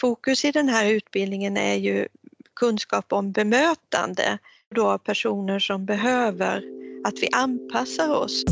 Fokus 0.00 0.44
i 0.44 0.50
den 0.50 0.68
här 0.68 0.86
utbildningen 0.86 1.56
är 1.56 1.74
ju 1.74 2.08
kunskap 2.56 3.12
om 3.12 3.32
bemötande 3.32 4.38
då 4.74 4.86
av 4.86 4.98
personer 4.98 5.58
som 5.58 5.86
behöver 5.86 6.62
att 7.04 7.14
vi 7.20 7.28
anpassar 7.32 8.14
oss. 8.14 8.44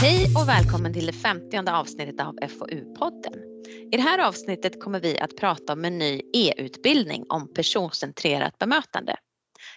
Hej 0.00 0.26
och 0.36 0.48
välkommen 0.48 0.92
till 0.92 1.06
det 1.06 1.12
femtionde 1.12 1.72
avsnittet 1.72 2.20
av 2.20 2.34
FoU-podden. 2.34 3.34
I 3.92 3.96
det 3.96 4.02
här 4.02 4.28
avsnittet 4.28 4.80
kommer 4.80 5.00
vi 5.00 5.18
att 5.18 5.36
prata 5.36 5.72
om 5.72 5.84
en 5.84 5.98
ny 5.98 6.22
e-utbildning 6.32 7.24
om 7.28 7.54
personcentrerat 7.54 8.58
bemötande. 8.58 9.16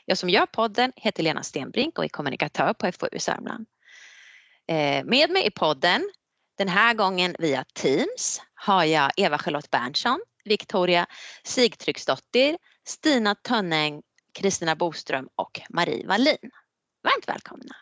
Jag 0.06 0.18
som 0.18 0.30
gör 0.30 0.46
podden 0.46 0.92
heter 0.96 1.24
Lena 1.24 1.44
Stenbrink 1.44 1.98
och 1.98 2.04
är 2.04 2.10
kommunikatör 2.10 2.74
på 2.74 2.92
FoU 2.92 3.20
Sörmland. 3.20 3.66
Eh, 4.68 5.06
med 5.06 5.30
mig 5.30 5.46
i 5.46 5.52
podden, 5.52 6.10
den 6.58 6.68
här 6.68 6.94
gången 6.94 7.36
via 7.40 7.64
Teams, 7.74 8.42
har 8.54 8.84
jag 8.84 9.12
Eva-Charlotte 9.18 9.72
Berntsson, 9.72 10.20
Victoria 10.44 11.08
Sigtrycksdottir, 11.44 12.58
Stina 12.88 13.36
Tönning, 13.36 14.02
Kristina 14.34 14.76
Boström 14.76 15.28
och 15.36 15.62
Marie 15.70 16.08
Wallin. 16.08 16.52
Varmt 17.04 17.28
välkomna! 17.28 17.76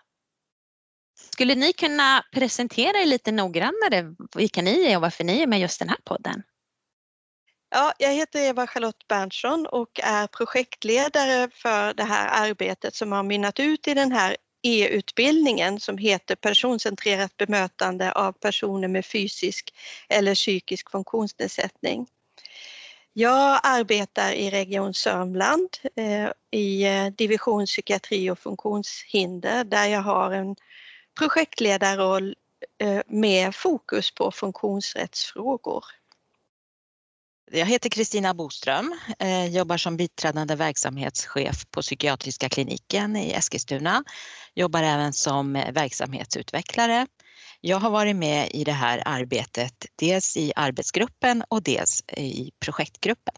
Skulle 1.19 1.55
ni 1.55 1.73
kunna 1.73 2.23
presentera 2.33 2.97
er 2.97 3.05
lite 3.05 3.31
noggrannare 3.31 4.15
vilka 4.35 4.61
ni 4.61 4.85
är 4.85 4.95
och 4.95 5.01
varför 5.01 5.23
ni 5.23 5.41
är 5.41 5.47
med 5.47 5.59
just 5.59 5.79
den 5.79 5.89
här 5.89 5.97
podden? 6.03 6.43
Ja, 7.69 7.93
jag 7.97 8.13
heter 8.13 8.39
Eva-Charlotte 8.39 9.07
Berntsson 9.07 9.65
och 9.65 9.99
är 10.03 10.27
projektledare 10.27 11.49
för 11.53 11.93
det 11.93 12.03
här 12.03 12.49
arbetet 12.49 12.95
som 12.95 13.11
har 13.11 13.23
mynnat 13.23 13.59
ut 13.59 13.87
i 13.87 13.93
den 13.93 14.11
här 14.11 14.37
e-utbildningen 14.63 15.79
som 15.79 15.97
heter 15.97 16.35
personcentrerat 16.35 17.37
bemötande 17.37 18.11
av 18.11 18.31
personer 18.31 18.87
med 18.87 19.05
fysisk 19.05 19.73
eller 20.09 20.35
psykisk 20.35 20.91
funktionsnedsättning. 20.91 22.07
Jag 23.13 23.59
arbetar 23.63 24.31
i 24.31 24.49
Region 24.49 24.93
Sörmland 24.93 25.69
eh, 25.95 26.29
i 26.51 26.85
eh, 26.85 27.07
division 27.07 27.65
psykiatri 27.65 28.29
och 28.29 28.39
funktionshinder 28.39 29.63
där 29.63 29.87
jag 29.87 30.01
har 30.01 30.31
en 30.31 30.55
projektledarroll 31.19 32.35
eh, 32.81 33.01
med 33.07 33.55
fokus 33.55 34.11
på 34.11 34.31
funktionsrättsfrågor. 34.31 35.85
Jag 37.51 37.65
heter 37.65 37.89
Kristina 37.89 38.33
Boström, 38.33 38.99
eh, 39.19 39.45
jobbar 39.45 39.77
som 39.77 39.97
biträdande 39.97 40.55
verksamhetschef 40.55 41.65
på 41.71 41.81
psykiatriska 41.81 42.49
kliniken 42.49 43.15
i 43.15 43.31
Eskilstuna. 43.31 44.03
Jobbar 44.55 44.83
även 44.83 45.13
som 45.13 45.55
eh, 45.55 45.71
verksamhetsutvecklare. 45.73 47.07
Jag 47.61 47.77
har 47.77 47.89
varit 47.89 48.15
med 48.15 48.51
i 48.53 48.63
det 48.63 48.71
här 48.71 49.03
arbetet 49.05 49.85
dels 49.95 50.37
i 50.37 50.53
arbetsgruppen 50.55 51.43
och 51.47 51.63
dels 51.63 52.03
i 52.17 52.51
projektgruppen. 52.59 53.35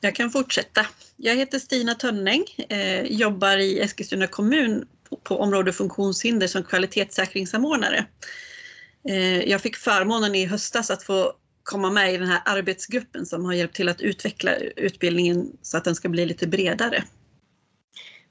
Jag 0.00 0.14
kan 0.14 0.30
fortsätta. 0.30 0.86
Jag 1.16 1.36
heter 1.36 1.58
Stina 1.58 1.94
Tönning, 1.94 2.44
eh, 2.68 3.02
jobbar 3.02 3.58
i 3.58 3.80
Eskilstuna 3.80 4.26
kommun 4.26 4.88
på 5.22 5.40
område 5.40 5.72
funktionshinder 5.72 6.46
som 6.46 6.64
kvalitetssäkringssamordnare. 6.64 8.06
Jag 9.46 9.60
fick 9.60 9.76
förmånen 9.76 10.34
i 10.34 10.46
höstas 10.46 10.90
att 10.90 11.02
få 11.02 11.32
komma 11.64 11.90
med 11.90 12.14
i 12.14 12.16
den 12.16 12.28
här 12.28 12.42
arbetsgruppen 12.44 13.26
som 13.26 13.44
har 13.44 13.52
hjälpt 13.52 13.76
till 13.76 13.88
att 13.88 14.00
utveckla 14.00 14.56
utbildningen 14.56 15.56
så 15.62 15.76
att 15.76 15.84
den 15.84 15.94
ska 15.94 16.08
bli 16.08 16.26
lite 16.26 16.46
bredare. 16.46 17.04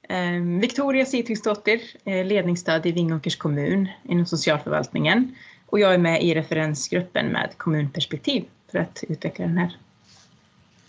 Ehm, 0.09 0.59
Victoria 0.59 1.05
Sitriksdottir, 1.05 1.81
eh, 2.05 2.25
ledningsstöd 2.25 2.85
i 2.85 2.91
Vingåkers 2.91 3.37
kommun 3.37 3.89
inom 4.09 4.25
socialförvaltningen 4.25 5.35
och 5.65 5.79
jag 5.79 5.93
är 5.93 5.97
med 5.97 6.23
i 6.23 6.35
referensgruppen 6.35 7.27
med 7.27 7.53
kommunperspektiv 7.57 8.45
för 8.71 8.79
att 8.79 9.03
utveckla 9.07 9.45
den 9.45 9.57
här 9.57 9.77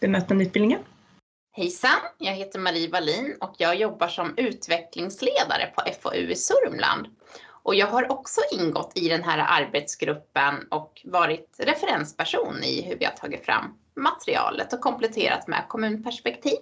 bemötandeutbildningen. 0.00 0.80
Hejsan, 1.56 1.90
jag 2.18 2.32
heter 2.32 2.58
Marie 2.58 2.90
Wallin 2.90 3.36
och 3.40 3.54
jag 3.58 3.76
jobbar 3.76 4.08
som 4.08 4.34
utvecklingsledare 4.36 5.72
på 5.76 5.82
FoU 6.00 6.30
i 6.30 6.36
Sörmland. 6.36 7.06
Och 7.64 7.74
jag 7.74 7.86
har 7.86 8.12
också 8.12 8.40
ingått 8.52 8.92
i 8.94 9.08
den 9.08 9.22
här 9.22 9.38
arbetsgruppen 9.38 10.68
och 10.70 11.00
varit 11.04 11.56
referensperson 11.58 12.64
i 12.64 12.82
hur 12.82 12.98
vi 12.98 13.04
har 13.04 13.12
tagit 13.12 13.44
fram 13.44 13.78
materialet 13.96 14.72
och 14.72 14.80
kompletterat 14.80 15.48
med 15.48 15.64
kommunperspektiv. 15.68 16.58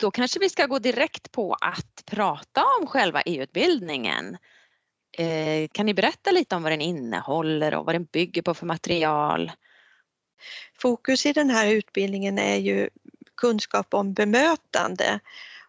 Då 0.00 0.10
kanske 0.10 0.40
vi 0.40 0.48
ska 0.48 0.66
gå 0.66 0.78
direkt 0.78 1.32
på 1.32 1.56
att 1.60 2.02
prata 2.06 2.64
om 2.80 2.86
själva 2.86 3.22
EU-utbildningen. 3.22 4.36
Eh, 5.18 5.68
kan 5.72 5.86
ni 5.86 5.94
berätta 5.94 6.30
lite 6.30 6.56
om 6.56 6.62
vad 6.62 6.72
den 6.72 6.80
innehåller 6.80 7.74
och 7.74 7.86
vad 7.86 7.94
den 7.94 8.04
bygger 8.04 8.42
på 8.42 8.54
för 8.54 8.66
material? 8.66 9.52
Fokus 10.78 11.26
i 11.26 11.32
den 11.32 11.50
här 11.50 11.66
utbildningen 11.66 12.38
är 12.38 12.56
ju 12.56 12.88
kunskap 13.36 13.94
om 13.94 14.14
bemötande 14.14 15.20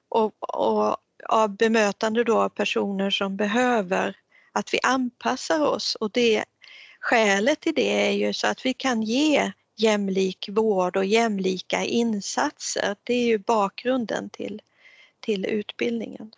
och, 0.10 0.60
och 0.60 0.98
av 1.26 1.58
bemötande 1.58 2.24
då 2.24 2.42
av 2.42 2.50
personer 2.50 3.10
som 3.10 3.38
behöver 3.38 4.16
att 4.52 4.74
vi 4.74 4.80
anpassar 4.84 5.66
oss 5.66 5.96
och 5.96 6.12
det 6.12 6.44
skälet 7.00 7.60
till 7.60 7.74
det 7.76 8.08
är 8.08 8.12
ju 8.12 8.34
så 8.34 8.48
att 8.48 8.66
vi 8.66 8.74
kan 8.74 9.02
ge 9.02 9.52
jämlik 9.76 10.50
vård 10.52 10.98
och 10.98 11.06
jämlika 11.06 11.84
insatser. 11.84 12.96
Det 13.04 13.14
är 13.14 13.26
ju 13.26 13.38
bakgrunden 13.38 14.30
till, 14.30 14.62
till 15.20 15.46
utbildningen. 15.46 16.32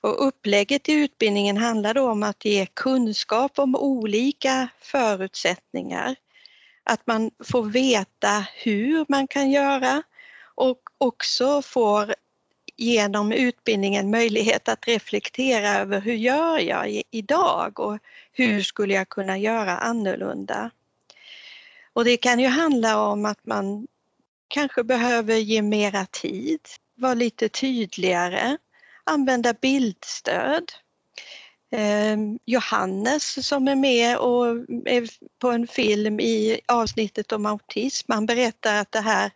Och 0.00 0.26
upplägget 0.26 0.88
i 0.88 0.92
utbildningen 0.92 1.56
handlar 1.56 1.94
då 1.94 2.10
om 2.10 2.22
att 2.22 2.44
ge 2.44 2.66
kunskap 2.66 3.58
om 3.58 3.76
olika 3.76 4.68
förutsättningar. 4.80 6.16
Att 6.84 7.06
man 7.06 7.30
får 7.44 7.62
veta 7.62 8.46
hur 8.54 9.06
man 9.08 9.28
kan 9.28 9.50
göra 9.50 10.02
och 10.54 10.80
också 10.98 11.62
får 11.62 12.14
genom 12.78 13.32
utbildningen 13.32 14.10
möjlighet 14.10 14.68
att 14.68 14.88
reflektera 14.88 15.68
över 15.68 16.00
hur 16.00 16.14
gör 16.14 16.58
jag 16.58 17.02
idag 17.10 17.80
och 17.80 17.98
hur 18.32 18.62
skulle 18.62 18.94
jag 18.94 19.08
kunna 19.08 19.38
göra 19.38 19.78
annorlunda. 19.78 20.70
Och 21.92 22.04
det 22.04 22.16
kan 22.16 22.40
ju 22.40 22.46
handla 22.46 23.02
om 23.02 23.24
att 23.24 23.46
man 23.46 23.86
kanske 24.48 24.84
behöver 24.84 25.36
ge 25.36 25.62
mera 25.62 26.06
tid, 26.06 26.60
vara 26.94 27.14
lite 27.14 27.48
tydligare, 27.48 28.56
använda 29.04 29.52
bildstöd. 29.52 30.72
Ehm, 31.70 32.38
Johannes 32.44 33.46
som 33.46 33.68
är 33.68 33.76
med 33.76 34.18
och 34.18 34.46
är 34.86 35.08
på 35.38 35.50
en 35.50 35.66
film 35.66 36.20
i 36.20 36.60
avsnittet 36.66 37.32
om 37.32 37.46
autism, 37.46 38.12
han 38.12 38.26
berättar 38.26 38.74
att 38.74 38.92
det 38.92 39.00
här 39.00 39.30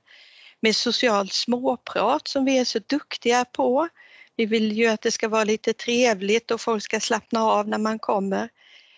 med 0.62 0.76
socialt 0.76 1.32
småprat 1.32 2.28
som 2.28 2.44
vi 2.44 2.58
är 2.58 2.64
så 2.64 2.78
duktiga 2.78 3.44
på. 3.44 3.88
Vi 4.36 4.46
vill 4.46 4.72
ju 4.72 4.86
att 4.86 5.02
det 5.02 5.10
ska 5.10 5.28
vara 5.28 5.44
lite 5.44 5.72
trevligt 5.72 6.50
och 6.50 6.60
folk 6.60 6.82
ska 6.82 7.00
slappna 7.00 7.44
av 7.44 7.68
när 7.68 7.78
man 7.78 7.98
kommer. 7.98 8.48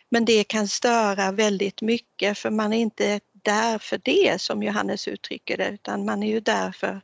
Men 0.08 0.24
det 0.24 0.44
kan 0.44 0.68
störa 0.68 1.32
väldigt 1.32 1.82
mycket 1.82 2.38
för 2.38 2.50
man 2.50 2.72
är 2.72 2.78
inte 2.78 3.20
där 3.32 3.78
för 3.78 4.00
det 4.04 4.40
som 4.40 4.62
Johannes 4.62 5.08
uttrycker 5.08 5.56
det 5.56 5.68
utan 5.68 6.04
man 6.04 6.22
är 6.22 6.28
ju 6.28 6.40
där 6.40 6.72
för 6.72 7.00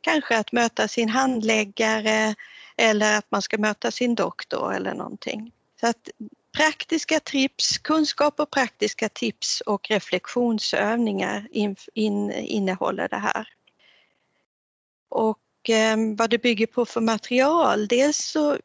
kanske 0.00 0.38
att 0.38 0.52
möta 0.52 0.88
sin 0.88 1.08
handläggare 1.08 2.34
eller 2.76 3.18
att 3.18 3.30
man 3.30 3.42
ska 3.42 3.58
möta 3.58 3.90
sin 3.90 4.14
doktor 4.14 4.74
eller 4.74 4.94
någonting. 4.94 5.52
Så 5.80 5.86
att 5.86 6.08
praktiska 6.56 7.20
tips, 7.20 7.78
kunskap 7.78 8.40
och 8.40 8.50
praktiska 8.50 9.08
tips 9.08 9.60
och 9.60 9.90
reflektionsövningar 9.90 11.48
in, 11.50 11.76
in, 11.94 12.32
innehåller 12.32 13.08
det 13.08 13.16
här. 13.16 13.48
Och 15.14 15.70
eh, 15.70 15.96
vad 16.16 16.30
det 16.30 16.38
bygger 16.38 16.66
på 16.66 16.84
för 16.84 17.00
material, 17.00 17.88
dels 17.88 18.16
så 18.16 18.58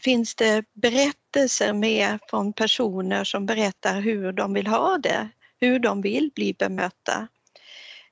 finns 0.00 0.34
det 0.34 0.64
berättelser 0.72 1.72
med 1.72 2.18
från 2.28 2.52
personer 2.52 3.24
som 3.24 3.46
berättar 3.46 4.00
hur 4.00 4.32
de 4.32 4.54
vill 4.54 4.66
ha 4.66 4.98
det, 4.98 5.28
hur 5.60 5.78
de 5.78 6.02
vill 6.02 6.30
bli 6.34 6.54
bemötta. 6.58 7.28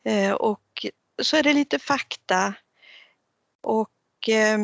Eh, 0.05 0.33
och 0.33 0.87
så 1.23 1.37
är 1.37 1.43
det 1.43 1.53
lite 1.53 1.79
fakta 1.79 2.55
och 3.62 4.29
eh, 4.29 4.59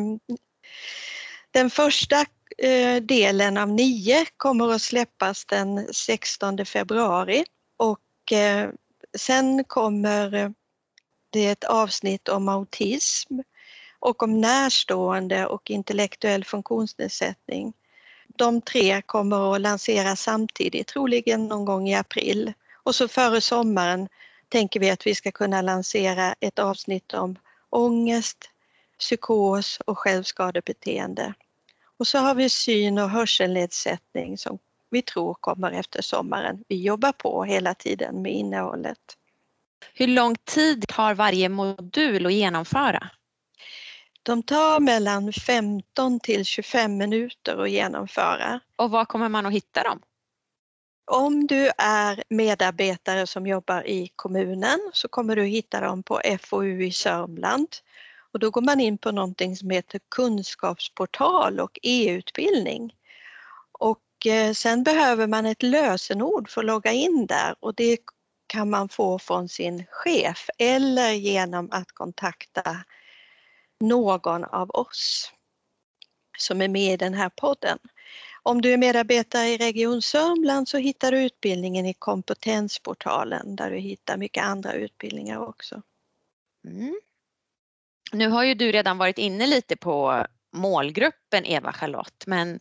den 1.51 1.69
första 1.69 2.25
eh, 2.57 2.95
delen 3.01 3.57
av 3.57 3.69
nio 3.69 4.25
kommer 4.37 4.73
att 4.73 4.81
släppas 4.81 5.45
den 5.45 5.93
16 5.93 6.65
februari 6.65 7.43
och 7.77 8.31
eh, 8.31 8.69
sen 9.17 9.63
kommer 9.63 10.53
det 11.29 11.39
är 11.39 11.51
ett 11.51 11.63
avsnitt 11.63 12.29
om 12.29 12.49
autism 12.49 13.39
och 13.99 14.23
om 14.23 14.41
närstående 14.41 15.45
och 15.45 15.71
intellektuell 15.71 16.45
funktionsnedsättning. 16.45 17.73
De 18.27 18.61
tre 18.61 19.01
kommer 19.01 19.55
att 19.55 19.61
lanseras 19.61 20.21
samtidigt, 20.21 20.87
troligen 20.87 21.47
någon 21.47 21.65
gång 21.65 21.89
i 21.89 21.95
april. 21.95 22.53
Och 22.73 22.95
så 22.95 23.07
före 23.07 23.41
sommaren 23.41 24.09
tänker 24.49 24.79
vi 24.79 24.89
att 24.89 25.07
vi 25.07 25.15
ska 25.15 25.31
kunna 25.31 25.61
lansera 25.61 26.35
ett 26.39 26.59
avsnitt 26.59 27.13
om 27.13 27.35
ångest, 27.69 28.49
psykos 28.99 29.79
och 29.85 29.99
självskadebeteende. 29.99 31.33
Och 31.97 32.07
så 32.07 32.17
har 32.17 32.35
vi 32.35 32.49
syn 32.49 32.97
och 32.97 33.09
hörselnedsättning 33.09 34.37
som 34.37 34.59
vi 34.89 35.01
tror 35.01 35.33
kommer 35.33 35.71
efter 35.71 36.01
sommaren. 36.01 36.63
Vi 36.67 36.83
jobbar 36.83 37.11
på 37.11 37.43
hela 37.43 37.73
tiden 37.73 38.21
med 38.21 38.33
innehållet. 38.33 39.18
Hur 39.93 40.07
lång 40.07 40.35
tid 40.35 40.87
tar 40.87 41.13
varje 41.13 41.49
modul 41.49 42.25
att 42.25 42.33
genomföra? 42.33 43.09
De 44.23 44.43
tar 44.43 44.79
mellan 44.79 45.33
15 45.33 46.19
till 46.19 46.45
25 46.45 46.97
minuter 46.97 47.57
att 47.57 47.69
genomföra. 47.69 48.59
Och 48.75 48.91
var 48.91 49.05
kommer 49.05 49.29
man 49.29 49.45
att 49.45 49.53
hitta 49.53 49.83
dem? 49.83 50.01
Om 51.11 51.47
du 51.47 51.71
är 51.77 52.23
medarbetare 52.29 53.27
som 53.27 53.47
jobbar 53.47 53.87
i 53.87 54.11
kommunen 54.15 54.79
så 54.93 55.07
kommer 55.07 55.35
du 55.35 55.43
hitta 55.43 55.81
dem 55.81 56.03
på 56.03 56.21
FoU 56.41 56.83
i 56.83 56.91
Sörmland. 56.91 57.67
Och 58.33 58.39
då 58.39 58.49
går 58.49 58.61
man 58.61 58.79
in 58.79 58.97
på 58.97 59.11
någonting 59.11 59.55
som 59.55 59.69
heter 59.69 59.99
kunskapsportal 60.09 61.59
och 61.59 61.79
e-utbildning. 61.83 62.95
Och 63.71 64.25
eh, 64.25 64.53
sen 64.53 64.83
behöver 64.83 65.27
man 65.27 65.45
ett 65.45 65.63
lösenord 65.63 66.49
för 66.49 66.61
att 66.61 66.67
logga 66.67 66.91
in 66.91 67.25
där 67.25 67.55
och 67.59 67.75
det 67.75 67.97
kan 68.49 68.69
man 68.69 68.89
få 68.89 69.19
från 69.19 69.49
sin 69.49 69.85
chef 69.89 70.49
eller 70.57 71.11
genom 71.11 71.69
att 71.71 71.91
kontakta 71.91 72.77
någon 73.79 74.43
av 74.43 74.69
oss 74.69 75.31
som 76.37 76.61
är 76.61 76.67
med 76.67 76.93
i 76.93 76.97
den 76.97 77.13
här 77.13 77.29
podden. 77.29 77.79
Om 78.43 78.61
du 78.61 78.73
är 78.73 78.77
medarbetare 78.77 79.47
i 79.47 79.57
Region 79.57 80.01
Sörmland 80.01 80.67
så 80.67 80.77
hittar 80.77 81.11
du 81.11 81.23
utbildningen 81.23 81.85
i 81.85 81.93
kompetensportalen 81.93 83.55
där 83.55 83.71
du 83.71 83.77
hittar 83.77 84.17
mycket 84.17 84.43
andra 84.43 84.73
utbildningar 84.73 85.37
också. 85.37 85.81
Mm. 86.67 86.99
Nu 88.11 88.27
har 88.27 88.43
ju 88.43 88.53
du 88.53 88.71
redan 88.71 88.97
varit 88.97 89.17
inne 89.17 89.47
lite 89.47 89.75
på 89.75 90.25
målgruppen 90.53 91.45
Eva-Charlotte 91.45 92.23
men 92.27 92.59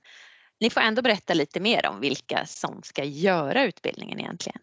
ni 0.60 0.70
får 0.70 0.80
ändå 0.80 1.02
berätta 1.02 1.34
lite 1.34 1.60
mer 1.60 1.86
om 1.86 2.00
vilka 2.00 2.46
som 2.46 2.82
ska 2.82 3.04
göra 3.04 3.62
utbildningen 3.64 4.20
egentligen. 4.20 4.60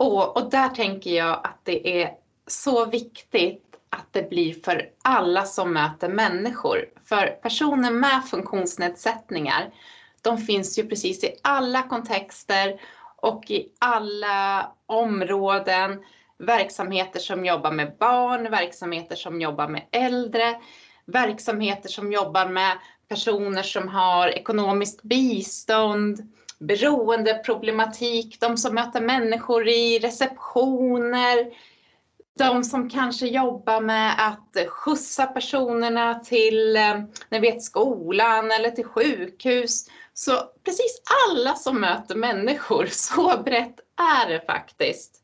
Och, 0.00 0.36
och 0.36 0.50
där 0.50 0.68
tänker 0.68 1.10
jag 1.10 1.40
att 1.44 1.60
det 1.64 2.02
är 2.02 2.10
så 2.46 2.84
viktigt 2.84 3.64
att 3.90 4.06
det 4.12 4.30
blir 4.30 4.54
för 4.64 4.88
alla 5.02 5.44
som 5.44 5.72
möter 5.72 6.08
människor. 6.08 6.84
För 7.04 7.26
personer 7.26 7.90
med 7.90 8.24
funktionsnedsättningar, 8.30 9.74
de 10.22 10.38
finns 10.38 10.78
ju 10.78 10.86
precis 10.86 11.24
i 11.24 11.36
alla 11.42 11.82
kontexter 11.82 12.80
och 13.16 13.50
i 13.50 13.68
alla 13.78 14.72
områden. 14.86 16.04
Verksamheter 16.38 17.20
som 17.20 17.44
jobbar 17.44 17.72
med 17.72 17.96
barn, 17.98 18.50
verksamheter 18.50 19.16
som 19.16 19.40
jobbar 19.40 19.68
med 19.68 19.86
äldre, 19.92 20.60
verksamheter 21.06 21.88
som 21.88 22.12
jobbar 22.12 22.46
med 22.46 22.78
personer 23.08 23.62
som 23.62 23.88
har 23.88 24.28
ekonomiskt 24.28 25.02
bistånd, 25.02 26.32
beroendeproblematik, 26.60 28.40
de 28.40 28.56
som 28.56 28.74
möter 28.74 29.00
människor 29.00 29.68
i 29.68 29.98
receptioner, 29.98 31.50
de 32.38 32.64
som 32.64 32.90
kanske 32.90 33.26
jobbar 33.26 33.80
med 33.80 34.14
att 34.28 34.68
skjutsa 34.68 35.26
personerna 35.26 36.14
till 36.14 36.76
eh, 36.76 37.02
ni 37.30 37.38
vet, 37.38 37.62
skolan 37.62 38.50
eller 38.50 38.70
till 38.70 38.84
sjukhus. 38.84 39.86
Så 40.14 40.32
precis 40.64 41.02
alla 41.26 41.54
som 41.54 41.80
möter 41.80 42.14
människor, 42.14 42.86
så 42.90 43.42
brett 43.44 43.80
är 43.96 44.28
det 44.28 44.46
faktiskt. 44.46 45.19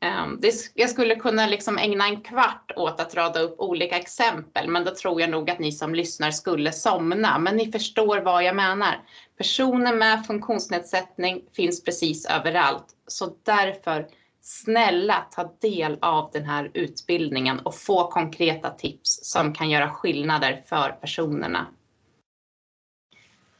Ehm, 0.00 0.40
jag 0.74 0.90
skulle 0.90 1.14
kunna 1.14 1.46
liksom 1.46 1.78
ägna 1.78 2.06
en 2.06 2.20
kvart 2.20 2.72
åt 2.76 3.00
att 3.00 3.14
rada 3.14 3.40
upp 3.40 3.60
olika 3.60 3.96
exempel, 3.96 4.68
men 4.68 4.84
då 4.84 4.94
tror 4.94 5.20
jag 5.20 5.30
nog 5.30 5.50
att 5.50 5.58
ni 5.58 5.72
som 5.72 5.94
lyssnar 5.94 6.30
skulle 6.30 6.72
somna. 6.72 7.38
Men 7.38 7.56
ni 7.56 7.72
förstår 7.72 8.20
vad 8.20 8.44
jag 8.44 8.56
menar. 8.56 9.00
Personer 9.36 9.94
med 9.94 10.26
funktionsnedsättning 10.26 11.42
finns 11.52 11.84
precis 11.84 12.26
överallt, 12.26 12.86
så 13.06 13.36
därför 13.42 14.06
snälla 14.40 15.26
ta 15.30 15.52
del 15.60 15.98
av 16.00 16.30
den 16.32 16.44
här 16.44 16.70
utbildningen 16.74 17.58
och 17.58 17.74
få 17.74 18.10
konkreta 18.10 18.70
tips 18.70 19.20
som 19.22 19.54
kan 19.54 19.70
göra 19.70 19.90
skillnader 19.90 20.62
för 20.66 20.90
personerna. 20.90 21.66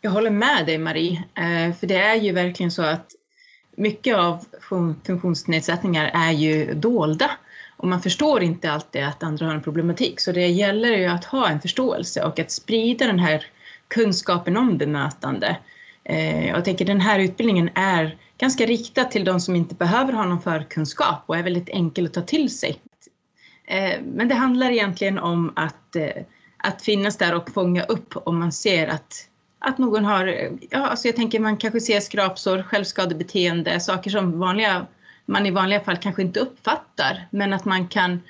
Jag 0.01 0.11
håller 0.11 0.31
med 0.31 0.67
dig 0.67 0.79
Marie, 0.79 1.25
ehm, 1.35 1.75
för 1.75 1.87
det 1.87 1.97
är 1.97 2.15
ju 2.15 2.33
verkligen 2.33 2.71
så 2.71 2.83
att 2.83 3.13
mycket 3.79 4.17
av 4.17 4.45
funktionsnedsättningar 5.07 6.11
är 6.15 6.33
ju 6.33 6.75
dolda 6.75 7.31
och 7.77 7.89
man 7.89 8.03
förstår 8.03 8.43
inte 8.43 8.73
alltid 8.73 9.05
att 9.05 9.23
andra 9.23 9.47
har 9.47 9.55
en 9.55 9.63
problematik. 9.63 10.21
Så 10.21 10.33
det 10.33 10.47
gäller 10.47 10.97
ju 10.97 11.07
att 11.07 11.25
ha 11.25 11.49
en 11.49 11.61
förståelse 11.61 12.25
och 12.25 12.39
att 12.39 12.51
sprida 12.51 13.07
den 13.07 13.19
här 13.19 13.47
kunskapen 13.89 14.57
om 14.57 14.79
bemötande. 14.79 15.57
Eh, 16.05 16.49
jag 16.49 16.65
tänker 16.65 16.85
den 16.85 17.01
här 17.01 17.19
utbildningen 17.19 17.71
är 17.75 18.19
ganska 18.39 18.67
riktad 18.67 19.05
till 19.05 19.25
de 19.25 19.41
som 19.41 19.57
inte 19.57 19.75
behöver 19.75 20.13
ha 20.13 20.25
någon 20.25 20.43
förkunskap 20.43 21.23
och 21.27 21.37
är 21.37 21.43
väldigt 21.43 21.69
enkel 21.69 22.07
att 22.07 22.15
ta 22.15 22.23
till 22.23 22.59
sig. 22.59 22.81
Eh, 23.65 24.01
men 24.05 24.29
det 24.29 24.35
handlar 24.35 24.71
egentligen 24.71 25.19
om 25.19 25.53
att, 25.57 25.97
eh, 25.97 26.23
att 26.57 26.83
finnas 26.83 27.17
där 27.17 27.35
och 27.35 27.51
fånga 27.51 27.83
upp 27.83 28.15
om 28.27 28.39
man 28.39 28.53
ser 28.53 28.87
att 28.87 29.29
att 29.59 29.79
någon 29.79 30.05
har, 30.05 30.51
ja, 30.71 30.87
alltså 30.87 31.09
jag 31.09 31.17
tänker 31.17 31.41
man 31.41 31.57
kanske 31.57 31.81
ser 31.81 32.01
skrapsår, 32.01 32.63
självskadebeteende, 32.63 33.81
saker 33.81 34.11
som 34.11 34.39
vanliga, 34.39 34.87
man 35.27 35.47
i 35.47 35.51
vanliga 35.51 35.81
fall 35.81 35.97
kanske 35.97 36.23
inte 36.23 36.41
uppfattar, 36.41 37.27
men 37.31 37.53
att 37.53 37.65
man 37.65 37.89
kan 37.89 38.21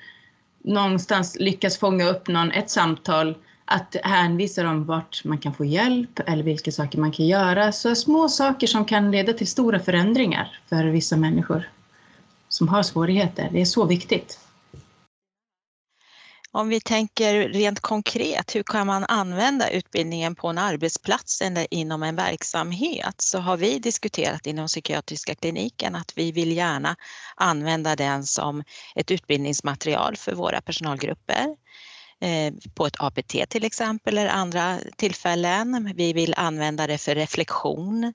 någonstans 0.63 1.37
lyckas 1.39 1.77
fånga 1.77 2.05
upp 2.05 2.27
någon, 2.27 2.51
ett 2.51 2.69
samtal, 2.69 3.35
att 3.65 3.95
hänvisa 4.03 4.63
dem 4.63 4.85
vart 4.85 5.23
man 5.23 5.37
kan 5.37 5.53
få 5.53 5.65
hjälp 5.65 6.19
eller 6.25 6.43
vilka 6.43 6.71
saker 6.71 6.99
man 6.99 7.11
kan 7.11 7.27
göra. 7.27 7.71
Så 7.71 7.95
små 7.95 8.29
saker 8.29 8.67
som 8.67 8.85
kan 8.85 9.11
leda 9.11 9.33
till 9.33 9.47
stora 9.47 9.79
förändringar 9.79 10.59
för 10.69 10.85
vissa 10.85 11.17
människor 11.17 11.69
som 12.49 12.67
har 12.67 12.83
svårigheter. 12.83 13.49
Det 13.51 13.61
är 13.61 13.65
så 13.65 13.85
viktigt. 13.85 14.39
Om 16.51 16.69
vi 16.69 16.81
tänker 16.81 17.49
rent 17.49 17.79
konkret, 17.79 18.55
hur 18.55 18.63
kan 18.63 18.87
man 18.87 19.03
använda 19.03 19.69
utbildningen 19.69 20.35
på 20.35 20.47
en 20.47 20.57
arbetsplats 20.57 21.41
eller 21.41 21.67
inom 21.73 22.03
en 22.03 22.15
verksamhet? 22.15 23.21
Så 23.21 23.39
har 23.39 23.57
vi 23.57 23.79
diskuterat 23.79 24.47
inom 24.47 24.67
psykiatriska 24.67 25.35
kliniken 25.35 25.95
att 25.95 26.13
vi 26.15 26.31
vill 26.31 26.57
gärna 26.57 26.95
använda 27.35 27.95
den 27.95 28.23
som 28.23 28.63
ett 28.95 29.11
utbildningsmaterial 29.11 30.15
för 30.15 30.33
våra 30.35 30.61
personalgrupper. 30.61 31.45
Eh, 32.21 32.53
på 32.73 32.85
ett 32.85 32.95
APT 32.99 33.49
till 33.49 33.63
exempel 33.63 34.17
eller 34.17 34.29
andra 34.29 34.77
tillfällen. 34.95 35.93
Vi 35.95 36.13
vill 36.13 36.33
använda 36.37 36.87
det 36.87 36.97
för 36.97 37.15
reflektion. 37.15 38.13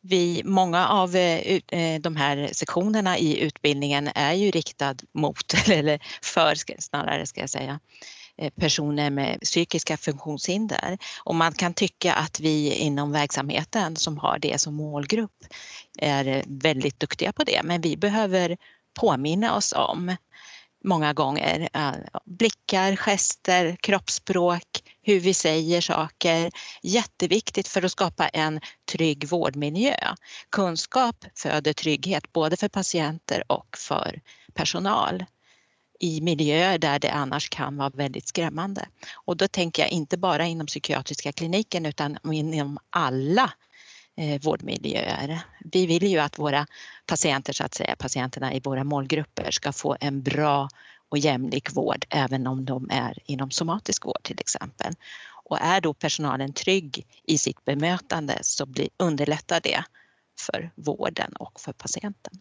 Vi, 0.00 0.42
många 0.44 0.88
av 0.88 1.16
eh, 1.16 1.60
eh, 1.68 2.00
de 2.00 2.16
här 2.16 2.48
sektionerna 2.52 3.18
i 3.18 3.40
utbildningen 3.40 4.10
är 4.14 4.32
ju 4.32 4.50
riktad 4.50 4.94
mot, 5.12 5.54
eller 5.68 6.00
för 6.22 6.80
snarare 6.80 7.26
ska 7.26 7.40
jag 7.40 7.50
säga, 7.50 7.80
personer 8.60 9.10
med 9.10 9.40
psykiska 9.40 9.96
funktionshinder. 9.96 10.98
Och 11.24 11.34
man 11.34 11.52
kan 11.52 11.74
tycka 11.74 12.14
att 12.14 12.40
vi 12.40 12.74
inom 12.74 13.12
verksamheten 13.12 13.96
som 13.96 14.18
har 14.18 14.38
det 14.38 14.60
som 14.60 14.74
målgrupp 14.74 15.44
är 15.98 16.44
väldigt 16.46 17.00
duktiga 17.00 17.32
på 17.32 17.44
det, 17.44 17.60
men 17.64 17.80
vi 17.80 17.96
behöver 17.96 18.56
påminna 18.94 19.56
oss 19.56 19.72
om 19.76 20.16
många 20.84 21.12
gånger. 21.12 21.68
Eh, 21.72 21.92
blickar, 22.24 22.96
gester, 22.96 23.76
kroppsspråk, 23.80 24.82
hur 25.02 25.20
vi 25.20 25.34
säger 25.34 25.80
saker. 25.80 26.50
Jätteviktigt 26.82 27.68
för 27.68 27.84
att 27.84 27.92
skapa 27.92 28.28
en 28.28 28.60
trygg 28.92 29.28
vårdmiljö. 29.28 29.96
Kunskap 30.50 31.24
föder 31.34 31.72
trygghet 31.72 32.32
både 32.32 32.56
för 32.56 32.68
patienter 32.68 33.52
och 33.52 33.76
för 33.78 34.20
personal 34.54 35.24
i 36.00 36.20
miljöer 36.20 36.78
där 36.78 36.98
det 36.98 37.10
annars 37.10 37.48
kan 37.48 37.76
vara 37.76 37.90
väldigt 37.90 38.28
skrämmande. 38.28 38.88
Och 39.14 39.36
då 39.36 39.48
tänker 39.48 39.82
jag 39.82 39.90
inte 39.90 40.18
bara 40.18 40.46
inom 40.46 40.66
psykiatriska 40.66 41.32
kliniken 41.32 41.86
utan 41.86 42.18
inom 42.32 42.78
alla 42.90 43.52
Eh, 44.16 44.40
vårdmiljöer. 44.42 45.40
Vi 45.72 45.86
vill 45.86 46.06
ju 46.06 46.18
att 46.18 46.38
våra 46.38 46.66
patienter, 47.06 47.52
så 47.52 47.64
att 47.64 47.74
säga, 47.74 47.96
patienterna 47.98 48.54
i 48.54 48.60
våra 48.60 48.84
målgrupper 48.84 49.50
ska 49.50 49.72
få 49.72 49.96
en 50.00 50.22
bra 50.22 50.68
och 51.08 51.18
jämlik 51.18 51.72
vård 51.72 52.04
även 52.10 52.46
om 52.46 52.64
de 52.64 52.90
är 52.90 53.18
inom 53.24 53.50
somatisk 53.50 54.04
vård 54.04 54.22
till 54.22 54.40
exempel. 54.40 54.92
Och 55.44 55.60
är 55.60 55.80
då 55.80 55.94
personalen 55.94 56.52
trygg 56.52 57.06
i 57.26 57.38
sitt 57.38 57.64
bemötande 57.64 58.38
så 58.42 58.66
blir, 58.66 58.88
underlättar 58.96 59.60
det 59.60 59.84
för 60.40 60.70
vården 60.74 61.32
och 61.32 61.60
för 61.60 61.72
patienten. 61.72 62.32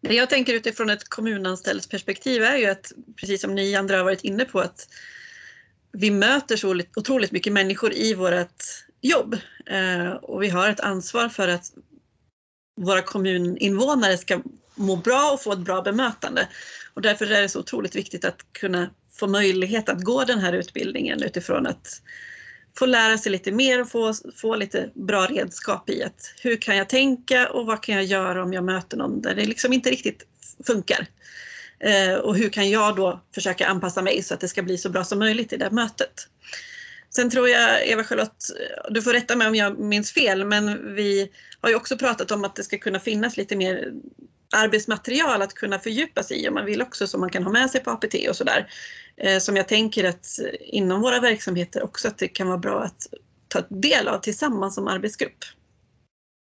Det 0.00 0.14
jag 0.14 0.30
tänker 0.30 0.54
utifrån 0.54 0.90
ett 0.90 1.08
kommunanställds 1.08 1.88
perspektiv 1.88 2.42
är 2.42 2.56
ju 2.56 2.66
att, 2.66 2.92
precis 3.16 3.40
som 3.40 3.54
ni 3.54 3.74
andra 3.74 3.96
har 3.96 4.04
varit 4.04 4.24
inne 4.24 4.44
på, 4.44 4.60
att 4.60 4.88
vi 5.92 6.10
möter 6.10 6.56
så 6.56 6.82
otroligt 6.96 7.32
mycket 7.32 7.52
människor 7.52 7.92
i 7.92 8.14
vårt 8.14 8.64
jobb 9.00 9.36
eh, 9.66 10.10
och 10.10 10.42
vi 10.42 10.48
har 10.48 10.68
ett 10.68 10.80
ansvar 10.80 11.28
för 11.28 11.48
att 11.48 11.72
våra 12.76 13.02
kommuninvånare 13.02 14.18
ska 14.18 14.40
må 14.74 14.96
bra 14.96 15.30
och 15.32 15.42
få 15.42 15.52
ett 15.52 15.58
bra 15.58 15.82
bemötande. 15.82 16.48
Och 16.94 17.02
därför 17.02 17.32
är 17.32 17.42
det 17.42 17.48
så 17.48 17.60
otroligt 17.60 17.96
viktigt 17.96 18.24
att 18.24 18.52
kunna 18.52 18.90
få 19.12 19.26
möjlighet 19.26 19.88
att 19.88 20.04
gå 20.04 20.24
den 20.24 20.38
här 20.38 20.52
utbildningen 20.52 21.22
utifrån 21.22 21.66
att 21.66 22.02
få 22.78 22.86
lära 22.86 23.18
sig 23.18 23.32
lite 23.32 23.52
mer 23.52 23.80
och 23.80 23.90
få, 23.90 24.14
få 24.36 24.56
lite 24.56 24.90
bra 24.94 25.26
redskap 25.26 25.90
i 25.90 26.02
att 26.02 26.34
hur 26.42 26.56
kan 26.56 26.76
jag 26.76 26.88
tänka 26.88 27.50
och 27.50 27.66
vad 27.66 27.82
kan 27.82 27.94
jag 27.94 28.04
göra 28.04 28.42
om 28.42 28.52
jag 28.52 28.64
möter 28.64 28.96
någon 28.96 29.22
där 29.22 29.34
det 29.34 29.44
liksom 29.44 29.72
inte 29.72 29.90
riktigt 29.90 30.26
funkar. 30.66 31.06
Eh, 31.78 32.14
och 32.14 32.36
hur 32.36 32.48
kan 32.48 32.70
jag 32.70 32.96
då 32.96 33.20
försöka 33.34 33.66
anpassa 33.66 34.02
mig 34.02 34.22
så 34.22 34.34
att 34.34 34.40
det 34.40 34.48
ska 34.48 34.62
bli 34.62 34.78
så 34.78 34.88
bra 34.88 35.04
som 35.04 35.18
möjligt 35.18 35.52
i 35.52 35.56
det 35.56 35.64
här 35.64 35.70
mötet. 35.70 36.28
Sen 37.14 37.30
tror 37.30 37.48
jag, 37.48 37.88
Eva-Charlotte, 37.88 38.44
du 38.90 39.02
får 39.02 39.12
rätta 39.12 39.36
mig 39.36 39.48
om 39.48 39.54
jag 39.54 39.78
minns 39.78 40.12
fel, 40.12 40.44
men 40.44 40.94
vi 40.94 41.30
har 41.60 41.68
ju 41.70 41.74
också 41.74 41.98
pratat 41.98 42.30
om 42.30 42.44
att 42.44 42.56
det 42.56 42.64
ska 42.64 42.78
kunna 42.78 43.00
finnas 43.00 43.36
lite 43.36 43.56
mer 43.56 43.92
arbetsmaterial 44.56 45.42
att 45.42 45.54
kunna 45.54 45.78
fördjupa 45.78 46.22
sig 46.22 46.44
i 46.44 46.48
om 46.48 46.54
man 46.54 46.64
vill 46.64 46.82
också 46.82 47.06
som 47.06 47.20
man 47.20 47.30
kan 47.30 47.42
ha 47.42 47.52
med 47.52 47.70
sig 47.70 47.80
på 47.80 47.90
APT 47.90 48.14
och 48.28 48.36
sådär. 48.36 48.72
Eh, 49.16 49.38
som 49.38 49.56
jag 49.56 49.68
tänker 49.68 50.04
att 50.04 50.26
inom 50.60 51.00
våra 51.00 51.20
verksamheter 51.20 51.82
också 51.82 52.08
att 52.08 52.18
det 52.18 52.28
kan 52.28 52.46
vara 52.46 52.58
bra 52.58 52.82
att 52.82 53.06
ta 53.48 53.60
del 53.68 54.08
av 54.08 54.18
tillsammans 54.18 54.74
som 54.74 54.88
arbetsgrupp. 54.88 55.44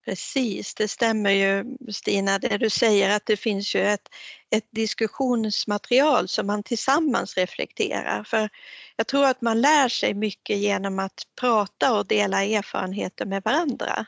Precis, 0.06 0.76
det 0.76 0.88
stämmer 0.88 1.32
ju 1.32 1.66
Stina 1.92 2.40
det 2.40 2.58
du 2.58 2.70
säger 2.70 3.16
att 3.16 3.26
det 3.26 3.38
finns 3.38 3.76
ju 3.76 3.82
ett, 3.82 4.10
ett 4.56 4.68
diskussionsmaterial 4.72 6.28
som 6.28 6.48
man 6.48 6.64
tillsammans 6.64 7.38
reflekterar. 7.38 8.24
För 8.24 8.50
jag 8.96 9.08
tror 9.08 9.26
att 9.26 9.42
man 9.42 9.62
lär 9.62 9.90
sig 9.90 10.14
mycket 10.14 10.58
genom 10.58 11.00
att 11.00 11.24
prata 11.40 11.98
och 11.98 12.08
dela 12.08 12.44
erfarenheter 12.44 13.26
med 13.26 13.42
varandra. 13.46 14.06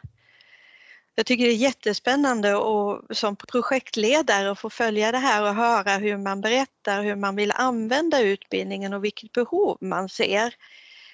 Jag 1.15 1.25
tycker 1.25 1.45
det 1.45 1.51
är 1.51 1.55
jättespännande 1.55 2.55
och 2.55 3.17
som 3.17 3.35
projektledare 3.35 4.51
att 4.51 4.59
få 4.59 4.69
följa 4.69 5.11
det 5.11 5.17
här 5.17 5.43
och 5.43 5.55
höra 5.55 5.97
hur 5.97 6.17
man 6.17 6.41
berättar 6.41 7.03
hur 7.03 7.15
man 7.15 7.35
vill 7.35 7.51
använda 7.51 8.21
utbildningen 8.21 8.93
och 8.93 9.03
vilket 9.03 9.31
behov 9.31 9.77
man 9.81 10.09
ser. 10.09 10.53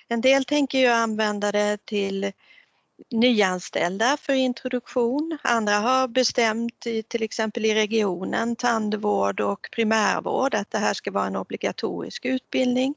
En 0.08 0.22
del 0.22 0.46
tänker 0.46 0.80
ju 0.80 0.88
använda 0.88 1.52
det 1.52 1.86
till 1.86 2.32
nyanställda 3.12 4.18
för 4.18 4.34
introduktion. 4.34 5.38
Andra 5.42 5.74
har 5.74 6.08
bestämt 6.08 6.80
till 7.08 7.24
exempel 7.24 7.66
i 7.66 7.76
regionen, 7.76 8.56
tandvård 8.56 9.40
och 9.40 9.70
primärvård, 9.72 10.56
att 10.56 10.72
det 10.72 10.78
här 10.78 10.94
ska 10.94 11.12
vara 11.12 11.28
en 11.28 11.36
obligatorisk 11.36 12.26
utbildning. 12.26 12.96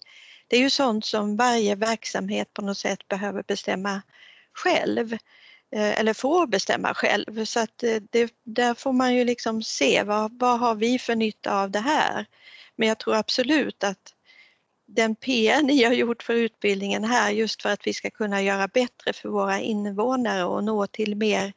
Det 0.49 0.57
är 0.57 0.61
ju 0.61 0.71
sånt 0.71 1.05
som 1.05 1.37
varje 1.37 1.75
verksamhet 1.75 2.55
på 2.55 2.63
något 2.63 2.79
sätt 2.79 3.09
behöver 3.09 3.43
bestämma 3.43 4.03
själv 4.53 5.13
eh, 5.73 6.01
eller 6.01 6.15
får 6.15 6.47
bestämma 6.47 6.95
själv. 6.95 7.45
Så 7.45 7.61
att 7.61 7.83
eh, 7.83 7.97
det, 8.11 8.35
där 8.45 8.75
får 8.75 8.93
man 8.93 9.15
ju 9.15 9.25
liksom 9.25 9.63
se 9.63 10.03
vad, 10.03 10.39
vad 10.39 10.59
har 10.59 10.75
vi 10.75 10.99
för 10.99 11.15
nytta 11.15 11.61
av 11.63 11.71
det 11.71 11.81
här. 11.81 12.27
Men 12.77 12.89
jag 12.89 12.99
tror 12.99 13.15
absolut 13.15 13.85
att 13.85 14.16
den 14.87 15.17
PR 15.17 15.63
ni 15.63 15.85
har 15.85 15.93
gjort 15.93 16.23
för 16.23 16.35
utbildningen 16.35 17.05
här 17.05 17.31
just 17.31 17.63
för 17.63 17.69
att 17.69 17.87
vi 17.87 17.95
ska 17.95 18.11
kunna 18.11 18.43
göra 18.43 18.69
bättre 18.69 19.13
för 19.13 19.29
våra 19.29 19.61
invånare 19.61 20.45
och 20.45 20.65
nå 20.65 20.87
till 20.87 21.17
mer 21.17 21.53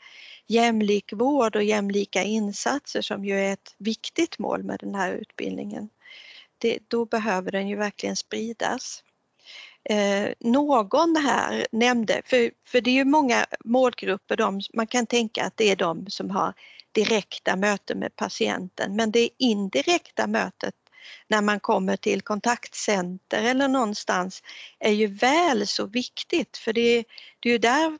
jämlik 0.48 1.14
vård 1.14 1.56
och 1.56 1.64
jämlika 1.64 2.24
insatser 2.24 3.02
som 3.02 3.26
ju 3.26 3.40
är 3.40 3.54
ett 3.54 3.76
viktigt 3.78 4.40
mål 4.40 4.64
med 4.64 4.80
den 4.80 4.96
här 4.96 5.14
utbildningen. 5.14 5.90
Det, 6.58 6.80
då 6.88 7.06
behöver 7.06 7.52
den 7.52 7.68
ju 7.68 7.76
verkligen 7.76 8.16
spridas. 8.16 9.04
Eh, 9.90 10.30
någon 10.40 11.16
här 11.16 11.68
nämnde, 11.72 12.22
för, 12.26 12.52
för 12.66 12.82
det 12.82 12.90
är 12.90 12.94
ju 12.94 13.06
många 13.06 13.46
målgrupper, 13.66 14.38
de, 14.38 14.62
man 14.74 14.88
kan 14.88 15.06
tänka 15.06 15.44
att 15.44 15.58
det 15.58 15.72
är 15.72 15.76
de 15.76 16.10
som 16.10 16.30
har 16.30 16.54
direkta 16.92 17.56
möten 17.56 18.00
med 18.00 18.16
patienten 18.16 18.96
men 18.96 19.12
det 19.12 19.30
indirekta 19.38 20.28
mötet 20.28 20.74
när 21.28 21.42
man 21.42 21.60
kommer 21.60 21.98
till 21.98 22.22
kontaktcenter 22.22 23.44
eller 23.44 23.68
någonstans 23.68 24.44
är 24.80 24.92
ju 24.92 25.08
väl 25.08 25.68
så 25.68 25.86
viktigt 25.86 26.58
för 26.58 26.74
det, 26.74 27.04
det 27.40 27.50
är 27.50 27.54
ju 27.54 27.58
där 27.58 27.98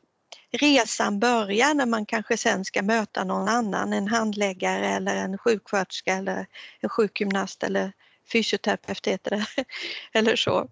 resan 0.52 1.20
börjar 1.20 1.74
när 1.74 1.86
man 1.86 2.06
kanske 2.06 2.36
sen 2.36 2.64
ska 2.64 2.82
möta 2.82 3.24
någon 3.24 3.48
annan, 3.48 3.92
en 3.92 4.08
handläggare 4.08 4.88
eller 4.88 5.16
en 5.16 5.38
sjuksköterska 5.38 6.14
eller 6.14 6.46
en 6.80 6.88
sjukgymnast 6.88 7.62
eller 7.62 7.92
fysioterapeut 8.32 9.06
heter 9.06 9.30
det, 9.30 9.64
eller 10.18 10.36
så. 10.36 10.68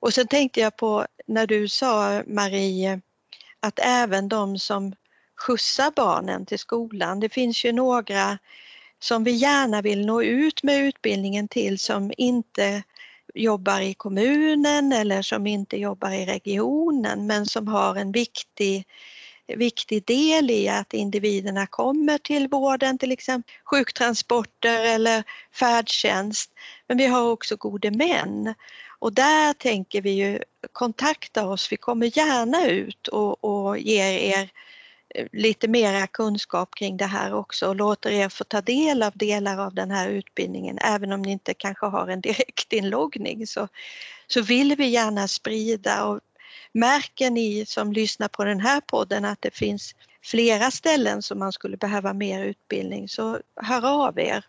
Och 0.00 0.14
sen 0.14 0.26
tänkte 0.26 0.60
jag 0.60 0.76
på 0.76 1.06
när 1.26 1.46
du 1.46 1.68
sa 1.68 2.22
Marie 2.26 3.00
att 3.60 3.78
även 3.82 4.28
de 4.28 4.58
som 4.58 4.94
skjutsar 5.36 5.92
barnen 5.96 6.46
till 6.46 6.58
skolan, 6.58 7.20
det 7.20 7.28
finns 7.28 7.64
ju 7.64 7.72
några 7.72 8.38
som 9.00 9.24
vi 9.24 9.30
gärna 9.30 9.82
vill 9.82 10.06
nå 10.06 10.22
ut 10.22 10.62
med 10.62 10.84
utbildningen 10.84 11.48
till 11.48 11.78
som 11.78 12.12
inte 12.16 12.82
jobbar 13.34 13.80
i 13.80 13.94
kommunen 13.94 14.92
eller 14.92 15.22
som 15.22 15.46
inte 15.46 15.76
jobbar 15.76 16.10
i 16.10 16.26
regionen 16.26 17.26
men 17.26 17.46
som 17.46 17.68
har 17.68 17.96
en 17.96 18.12
viktig, 18.12 18.86
viktig 19.46 20.04
del 20.04 20.50
i 20.50 20.68
att 20.68 20.94
individerna 20.94 21.66
kommer 21.66 22.18
till 22.18 22.48
vården, 22.48 22.98
till 22.98 23.12
exempel 23.12 23.52
sjuktransporter 23.64 24.84
eller 24.84 25.22
färdtjänst. 25.52 26.50
Men 26.88 26.98
vi 26.98 27.06
har 27.06 27.30
också 27.30 27.56
gode 27.56 27.90
män 27.90 28.54
och 28.98 29.12
där 29.12 29.52
tänker 29.52 30.02
vi 30.02 30.10
ju 30.10 30.38
kontakta 30.72 31.46
oss, 31.46 31.72
vi 31.72 31.76
kommer 31.76 32.18
gärna 32.18 32.66
ut 32.66 33.08
och, 33.08 33.44
och 33.44 33.78
ger 33.78 34.12
er 34.12 34.50
lite 35.32 35.68
mera 35.68 36.06
kunskap 36.06 36.74
kring 36.74 36.96
det 36.96 37.06
här 37.06 37.34
också 37.34 37.68
och 37.68 37.76
låter 37.76 38.10
er 38.10 38.28
få 38.28 38.44
ta 38.44 38.60
del 38.60 39.02
av 39.02 39.12
delar 39.14 39.58
av 39.58 39.74
den 39.74 39.90
här 39.90 40.08
utbildningen 40.08 40.78
även 40.78 41.12
om 41.12 41.22
ni 41.22 41.32
inte 41.32 41.54
kanske 41.54 41.86
har 41.86 42.08
en 42.08 42.20
direktinloggning 42.20 43.46
så, 43.46 43.68
så 44.26 44.42
vill 44.42 44.76
vi 44.76 44.86
gärna 44.86 45.28
sprida 45.28 46.04
och 46.04 46.20
märker 46.72 47.30
ni 47.30 47.66
som 47.66 47.92
lyssnar 47.92 48.28
på 48.28 48.44
den 48.44 48.60
här 48.60 48.80
podden 48.80 49.24
att 49.24 49.42
det 49.42 49.54
finns 49.54 49.94
flera 50.22 50.70
ställen 50.70 51.22
som 51.22 51.38
man 51.38 51.52
skulle 51.52 51.76
behöva 51.76 52.12
mer 52.12 52.44
utbildning 52.44 53.08
så 53.08 53.40
hör 53.56 54.06
av 54.06 54.18
er. 54.18 54.44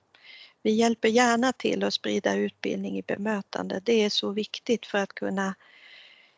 Vi 0.64 0.72
hjälper 0.72 1.08
gärna 1.08 1.54
till 1.54 1.84
att 1.84 1.94
sprida 1.94 2.36
utbildning 2.36 2.98
i 2.98 3.02
bemötande. 3.02 3.82
Det 3.84 4.04
är 4.04 4.10
så 4.10 4.32
viktigt 4.32 4.86
för 4.86 4.98
att 4.98 5.16
kunna 5.16 5.56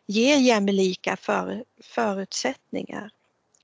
ge 0.05 0.35
jämlika 0.35 1.17
för, 1.17 1.63
förutsättningar 1.81 3.11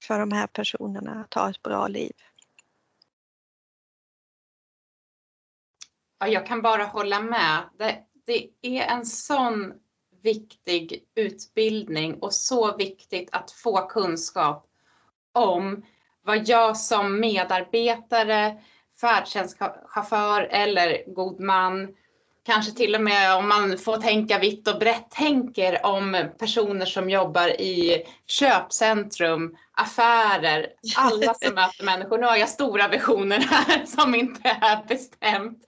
för 0.04 0.20
de 0.20 0.32
här 0.32 0.48
personerna 0.48 1.22
att 1.22 1.34
ha 1.34 1.50
ett 1.50 1.62
bra 1.64 1.88
liv. 1.88 2.14
Ja, 6.20 6.28
jag 6.28 6.48
kan 6.48 6.62
bara 6.62 6.84
hålla 6.84 7.20
med. 7.20 7.70
Det, 7.78 8.04
det 8.26 8.50
är 8.62 8.88
en 8.88 9.06
sån 9.06 9.74
viktig 10.22 11.04
utbildning 11.16 12.14
och 12.20 12.34
så 12.34 12.78
viktigt 12.78 13.30
att 13.32 13.52
få 13.52 13.88
kunskap 13.88 14.68
om 15.32 15.86
vad 16.22 16.50
jag 16.50 16.78
som 16.78 17.20
medarbetare, 17.20 18.62
färdtjänstchaufför 19.02 20.42
eller 20.42 21.14
god 21.14 21.40
man 21.40 21.96
kanske 22.46 22.72
till 22.72 22.96
och 22.96 23.02
med 23.02 23.36
om 23.36 23.48
man 23.48 23.78
får 23.78 23.98
tänka 23.98 24.40
vitt 24.40 24.68
och 24.68 24.80
brett 24.80 25.12
tänker 25.12 25.86
om 25.86 26.30
personer 26.40 26.86
som 26.86 27.10
jobbar 27.10 27.62
i 27.62 28.04
köpcentrum, 28.28 29.56
affärer, 29.72 30.68
alla 30.98 31.34
som 31.34 31.54
möter 31.54 31.84
människor. 31.84 32.18
Nu 32.18 32.26
har 32.26 32.38
jag 32.38 32.50
stora 32.50 32.88
visioner 32.88 33.40
här 33.40 33.86
som 33.86 34.16
inte 34.16 34.50
är 34.62 34.88
bestämt. 34.88 35.64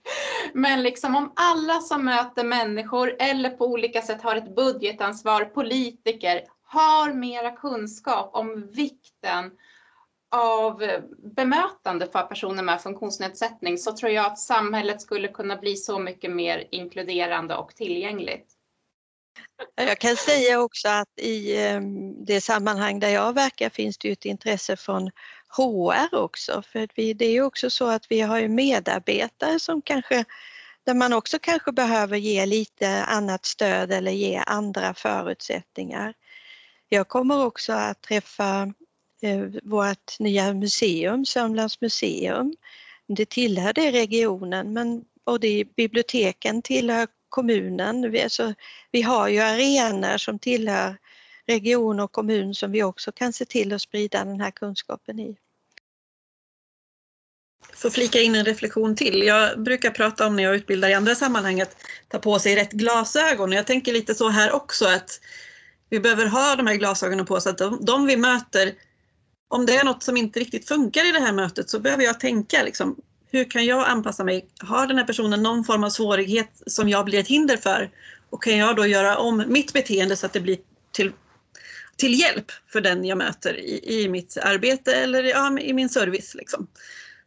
Men 0.54 0.82
liksom 0.82 1.16
om 1.16 1.32
alla 1.36 1.80
som 1.80 2.04
möter 2.04 2.44
människor 2.44 3.16
eller 3.18 3.50
på 3.50 3.66
olika 3.66 4.02
sätt 4.02 4.22
har 4.22 4.36
ett 4.36 4.56
budgetansvar, 4.56 5.44
politiker, 5.44 6.40
har 6.66 7.12
mera 7.12 7.50
kunskap 7.50 8.30
om 8.32 8.70
vikten 8.72 9.50
av 10.32 10.82
bemötande 11.36 12.06
för 12.06 12.22
personer 12.22 12.62
med 12.62 12.82
funktionsnedsättning 12.82 13.78
så 13.78 13.96
tror 13.96 14.12
jag 14.12 14.26
att 14.26 14.38
samhället 14.38 15.02
skulle 15.02 15.28
kunna 15.28 15.56
bli 15.56 15.76
så 15.76 15.98
mycket 15.98 16.30
mer 16.30 16.68
inkluderande 16.70 17.56
och 17.56 17.74
tillgängligt. 17.74 18.46
Jag 19.74 19.98
kan 19.98 20.16
säga 20.16 20.60
också 20.60 20.88
att 20.88 21.08
i 21.16 21.56
ehm, 21.56 22.24
det 22.24 22.40
sammanhang 22.40 23.00
där 23.00 23.08
jag 23.08 23.34
verkar 23.34 23.70
finns 23.70 23.98
det 23.98 24.10
ett 24.10 24.24
intresse 24.24 24.76
från 24.76 25.10
HR 25.48 26.14
också. 26.14 26.62
För 26.72 27.14
det 27.14 27.24
är 27.24 27.42
också 27.42 27.70
så 27.70 27.86
att 27.86 28.06
vi 28.08 28.20
har 28.20 28.48
medarbetare 28.48 29.60
som 29.60 29.82
kanske 29.82 30.24
där 30.84 30.94
man 30.94 31.12
också 31.12 31.38
kanske 31.38 31.72
behöver 31.72 32.16
ge 32.16 32.46
lite 32.46 33.04
annat 33.04 33.44
stöd 33.44 33.92
eller 33.92 34.12
ge 34.12 34.42
andra 34.46 34.94
förutsättningar. 34.94 36.14
Jag 36.88 37.08
kommer 37.08 37.44
också 37.44 37.72
att 37.72 38.02
träffa 38.02 38.72
Eh, 39.22 39.46
vårt 39.62 40.18
nya 40.18 40.54
museum, 40.54 41.24
Sörmlands 41.24 41.80
museum. 41.80 42.56
Det 43.06 43.28
tillhör 43.28 43.72
det 43.72 43.90
regionen 43.90 44.72
men, 44.72 45.04
och 45.24 45.40
det, 45.40 45.64
biblioteken 45.76 46.62
tillhör 46.62 47.08
kommunen. 47.28 48.10
Vi, 48.10 48.22
alltså, 48.22 48.54
vi 48.90 49.02
har 49.02 49.28
ju 49.28 49.38
arenor 49.38 50.18
som 50.18 50.38
tillhör 50.38 50.96
region 51.46 52.00
och 52.00 52.12
kommun 52.12 52.54
som 52.54 52.72
vi 52.72 52.82
också 52.82 53.12
kan 53.12 53.32
se 53.32 53.44
till 53.44 53.72
att 53.72 53.82
sprida 53.82 54.24
den 54.24 54.40
här 54.40 54.50
kunskapen 54.50 55.18
i. 55.18 55.36
Får 57.74 57.90
flika 57.90 58.20
in 58.20 58.34
en 58.34 58.44
reflektion 58.44 58.96
till. 58.96 59.22
Jag 59.22 59.62
brukar 59.62 59.90
prata 59.90 60.26
om 60.26 60.36
när 60.36 60.42
jag 60.42 60.54
utbildar 60.54 60.88
i 60.88 60.94
andra 60.94 61.14
sammanhang 61.14 61.60
att 61.60 61.76
ta 62.08 62.18
på 62.18 62.38
sig 62.38 62.56
rätt 62.56 62.72
glasögon. 62.72 63.52
Jag 63.52 63.66
tänker 63.66 63.92
lite 63.92 64.14
så 64.14 64.28
här 64.28 64.52
också 64.52 64.86
att 64.86 65.20
vi 65.90 66.00
behöver 66.00 66.26
ha 66.26 66.56
de 66.56 66.66
här 66.66 66.74
glasögonen 66.74 67.26
på 67.26 67.40
så 67.40 67.50
att 67.50 67.58
de, 67.58 67.84
de 67.84 68.06
vi 68.06 68.16
möter, 68.16 68.72
om 69.52 69.66
det 69.66 69.76
är 69.76 69.84
något 69.84 70.02
som 70.02 70.16
inte 70.16 70.40
riktigt 70.40 70.68
funkar 70.68 71.08
i 71.08 71.12
det 71.12 71.20
här 71.20 71.32
mötet 71.32 71.70
så 71.70 71.80
behöver 71.80 72.04
jag 72.04 72.20
tänka 72.20 72.62
liksom, 72.62 72.96
hur 73.30 73.50
kan 73.50 73.66
jag 73.66 73.88
anpassa 73.88 74.24
mig? 74.24 74.46
Har 74.58 74.86
den 74.86 74.98
här 74.98 75.04
personen 75.04 75.42
någon 75.42 75.64
form 75.64 75.84
av 75.84 75.90
svårighet 75.90 76.62
som 76.66 76.88
jag 76.88 77.04
blir 77.04 77.18
ett 77.18 77.28
hinder 77.28 77.56
för? 77.56 77.90
Och 78.30 78.42
kan 78.42 78.56
jag 78.56 78.76
då 78.76 78.86
göra 78.86 79.16
om 79.16 79.44
mitt 79.48 79.72
beteende 79.72 80.16
så 80.16 80.26
att 80.26 80.32
det 80.32 80.40
blir 80.40 80.58
till, 80.92 81.12
till 81.96 82.20
hjälp 82.20 82.52
för 82.68 82.80
den 82.80 83.04
jag 83.04 83.18
möter 83.18 83.58
i, 83.58 84.02
i 84.02 84.08
mitt 84.08 84.36
arbete 84.36 84.94
eller 84.94 85.22
ja, 85.22 85.58
i 85.58 85.72
min 85.72 85.88
service. 85.88 86.34
Liksom. 86.34 86.66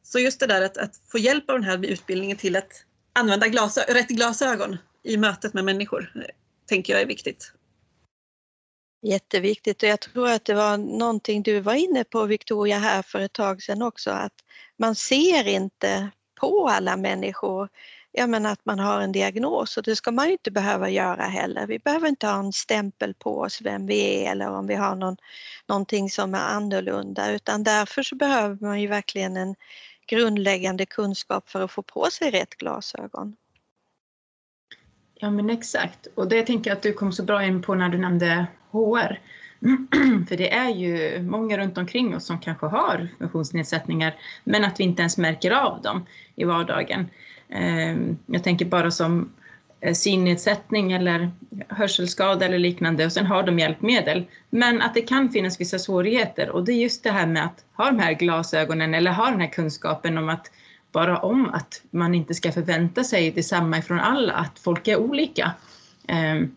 Så 0.03 0.19
just 0.19 0.39
det 0.39 0.47
där 0.47 0.61
att, 0.61 0.77
att, 0.77 0.99
få 1.11 1.17
hjälp 1.17 1.49
av 1.49 1.55
den 1.55 1.69
här 1.69 1.85
utbildningen 1.85 2.37
till 2.37 2.55
att 2.55 2.71
använda 3.13 3.47
glasö 3.47 3.81
rätt 3.81 4.07
glasögon 4.07 4.77
i 5.03 5.17
mötet 5.17 5.53
med 5.53 5.65
människor 5.65 6.11
eh, 6.15 6.21
tänker 6.69 6.93
jag 6.93 7.01
är 7.01 7.07
viktigt. 7.07 7.51
Jätteviktigt 9.01 9.83
och 9.83 9.89
jag 9.89 9.99
tror 9.99 10.29
att 10.29 10.45
det 10.45 10.53
var 10.53 10.77
någonting 10.77 11.43
du 11.43 11.59
var 11.59 11.73
inne 11.73 12.03
på 12.03 12.25
Victoria 12.25 12.77
här 12.77 13.01
för 13.01 13.19
ett 13.19 13.33
tag 13.33 13.63
sedan 13.63 13.81
också 13.81 14.11
att 14.11 14.33
man 14.77 14.95
ser 14.95 15.47
inte 15.47 16.09
på 16.39 16.67
alla 16.69 16.97
människor 16.97 17.69
ja, 18.17 18.27
men 18.27 18.45
att 18.45 18.65
man 18.65 18.79
har 18.79 19.01
en 19.01 19.11
diagnos 19.11 19.77
och 19.77 19.83
det 19.83 19.95
ska 19.95 20.11
man 20.11 20.25
ju 20.25 20.31
inte 20.31 20.51
behöva 20.51 20.89
göra 20.89 21.23
heller. 21.23 21.67
Vi 21.67 21.79
behöver 21.79 22.07
inte 22.07 22.27
ha 22.27 22.39
en 22.39 22.53
stämpel 22.53 23.13
på 23.13 23.39
oss 23.39 23.61
vem 23.61 23.87
vi 23.87 24.25
är 24.25 24.31
eller 24.31 24.49
om 24.49 24.67
vi 24.67 24.75
har 24.75 24.95
någon, 24.95 25.17
någonting 25.67 26.09
som 26.09 26.33
är 26.35 26.39
annorlunda 26.39 27.31
utan 27.31 27.63
därför 27.63 28.03
så 28.03 28.15
behöver 28.15 28.57
man 28.65 28.81
ju 28.81 28.87
verkligen 28.87 29.37
en 29.37 29.55
grundläggande 30.07 30.85
kunskap 30.85 31.49
för 31.49 31.61
att 31.61 31.71
få 31.71 31.81
på 31.81 32.07
sig 32.11 32.31
rätt 32.31 32.55
glasögon. 32.55 33.35
Ja 35.15 35.29
men 35.29 35.49
exakt 35.49 36.07
och 36.15 36.27
det 36.27 36.43
tänker 36.43 36.69
jag 36.69 36.77
att 36.77 36.83
du 36.83 36.93
kom 36.93 37.11
så 37.11 37.23
bra 37.23 37.43
in 37.43 37.61
på 37.61 37.75
när 37.75 37.89
du 37.89 37.97
nämnde 37.97 38.47
HR. 38.75 39.19
För 40.27 40.37
det 40.37 40.53
är 40.53 40.69
ju 40.69 41.21
många 41.21 41.57
runt 41.57 41.77
omkring 41.77 42.15
oss 42.15 42.25
som 42.25 42.39
kanske 42.39 42.65
har 42.65 43.07
funktionsnedsättningar 43.17 44.15
men 44.43 44.63
att 44.65 44.79
vi 44.79 44.83
inte 44.83 45.01
ens 45.01 45.17
märker 45.17 45.51
av 45.51 45.81
dem 45.81 46.05
i 46.35 46.43
vardagen. 46.43 47.07
Ehm, 47.49 48.17
jag 48.25 48.43
tänker 48.43 48.65
bara 48.65 48.91
som 48.91 49.31
eh, 49.81 49.93
synnedsättning 49.93 50.91
eller 50.91 51.31
hörselskada 51.67 52.45
eller 52.45 52.59
liknande 52.59 53.05
och 53.05 53.11
sen 53.11 53.25
har 53.25 53.43
de 53.43 53.59
hjälpmedel. 53.59 54.25
Men 54.49 54.81
att 54.81 54.93
det 54.93 55.01
kan 55.01 55.29
finnas 55.29 55.61
vissa 55.61 55.79
svårigheter 55.79 56.49
och 56.49 56.65
det 56.65 56.71
är 56.71 56.77
just 56.77 57.03
det 57.03 57.11
här 57.11 57.27
med 57.27 57.45
att 57.45 57.65
ha 57.73 57.85
de 57.85 57.99
här 57.99 58.13
glasögonen 58.13 58.93
eller 58.93 59.11
ha 59.11 59.29
den 59.29 59.41
här 59.41 59.51
kunskapen 59.51 60.17
om 60.17 60.29
att 60.29 60.51
bara 60.91 61.17
om 61.17 61.49
att 61.49 61.81
man 61.91 62.15
inte 62.15 62.33
ska 62.33 62.51
förvänta 62.51 63.03
sig 63.03 63.31
detsamma 63.31 63.77
ifrån 63.77 63.99
alla, 63.99 64.33
att 64.33 64.59
folk 64.59 64.87
är 64.87 64.97
olika. 64.97 65.51
Ehm, 66.07 66.55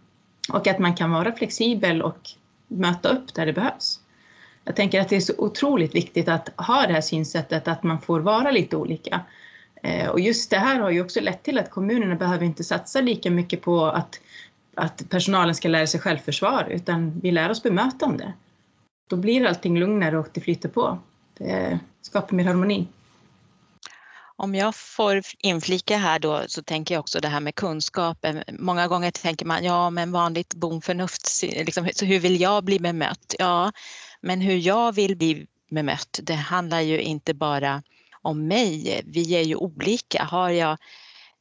och 0.53 0.67
att 0.67 0.79
man 0.79 0.95
kan 0.95 1.11
vara 1.11 1.33
flexibel 1.33 2.03
och 2.03 2.31
möta 2.69 3.09
upp 3.09 3.35
där 3.35 3.47
det 3.47 3.53
behövs. 3.53 4.01
Jag 4.65 4.77
tänker 4.77 5.01
att 5.01 5.09
det 5.09 5.17
är 5.17 5.21
så 5.21 5.33
otroligt 5.39 5.95
viktigt 5.95 6.29
att 6.29 6.49
ha 6.57 6.87
det 6.87 6.93
här 6.93 7.01
synsättet 7.01 7.69
att 7.69 7.83
man 7.83 8.01
får 8.01 8.21
vara 8.21 8.51
lite 8.51 8.77
olika. 8.77 9.21
Eh, 9.83 10.09
och 10.09 10.21
just 10.21 10.51
det 10.51 10.59
här 10.59 10.81
har 10.81 10.91
ju 10.91 11.01
också 11.01 11.21
lett 11.21 11.43
till 11.43 11.59
att 11.59 11.71
kommunerna 11.71 12.15
behöver 12.15 12.45
inte 12.45 12.65
satsa 12.65 13.01
lika 13.01 13.31
mycket 13.31 13.63
på 13.63 13.87
att, 13.87 14.21
att 14.75 15.11
personalen 15.11 15.55
ska 15.55 15.69
lära 15.69 15.87
sig 15.87 16.01
självförsvar 16.01 16.67
utan 16.71 17.21
vi 17.21 17.31
lär 17.31 17.51
oss 17.51 17.63
bemötande. 17.63 18.33
Då 19.11 19.17
blir 19.17 19.47
allting 19.47 19.79
lugnare 19.79 20.19
och 20.19 20.29
det 20.33 20.41
flyter 20.41 20.69
på. 20.69 20.99
Det 21.39 21.79
skapar 22.03 22.37
mer 22.37 22.45
harmoni. 22.45 22.87
Om 24.41 24.55
jag 24.55 24.75
får 24.75 25.23
inflika 25.39 25.97
här 25.97 26.19
då 26.19 26.45
så 26.47 26.63
tänker 26.63 26.95
jag 26.95 27.01
också 27.01 27.21
det 27.21 27.29
här 27.29 27.41
med 27.41 27.55
kunskap. 27.55 28.27
Många 28.53 28.89
gånger 28.89 29.11
tänker 29.11 29.47
man 29.47 29.65
ja 29.65 29.91
men 29.91 30.13
vanligt 30.13 30.55
bondförnuft, 30.55 31.43
liksom, 31.43 31.89
så 31.95 32.05
hur 32.05 32.19
vill 32.19 32.41
jag 32.41 32.65
bli 32.65 32.79
bemött? 32.79 33.35
Ja, 33.39 33.73
men 34.21 34.41
hur 34.41 34.57
jag 34.57 34.93
vill 34.95 35.17
bli 35.17 35.47
bemött 35.71 36.21
det 36.23 36.35
handlar 36.35 36.81
ju 36.81 37.01
inte 37.01 37.35
bara 37.35 37.83
om 38.23 38.49
mig. 38.49 39.03
Vi 39.05 39.35
är 39.35 39.43
ju 39.43 39.57
olika. 39.57 40.25
Har 40.25 40.51
jag 40.51 40.79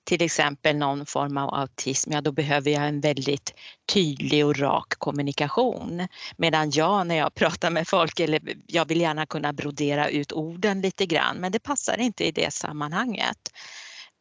till 0.08 0.22
exempel 0.22 0.76
någon 0.76 1.06
form 1.06 1.38
av 1.38 1.54
autism, 1.54 2.12
ja 2.12 2.22
då 2.22 2.32
behöver 2.32 2.72
jag 2.72 2.88
en 2.88 3.02
väldigt 3.02 3.54
tydlig 3.94 4.46
och 4.46 4.58
rak 4.58 4.94
kommunikation. 4.98 6.08
Medan 6.38 6.72
jag 6.72 7.08
när 7.08 7.16
jag 7.16 7.34
pratar 7.36 7.70
med 7.70 7.88
folk, 7.88 8.20
eller 8.20 8.42
jag 8.68 8.86
vill 8.86 9.02
gärna 9.02 9.26
kunna 9.26 9.54
brodera 9.54 10.10
ut 10.10 10.32
orden 10.32 10.82
lite 10.82 11.06
grann, 11.06 11.38
men 11.38 11.52
det 11.52 11.60
passar 11.60 11.98
inte 11.98 12.24
i 12.24 12.32
det 12.32 12.54
sammanhanget. 12.54 13.52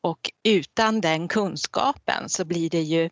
Och 0.01 0.31
utan 0.43 1.01
den 1.01 1.29
kunskapen 1.29 2.29
så 2.29 2.45
blir 2.45 2.71
det 2.71 2.83
ju 2.83 3.11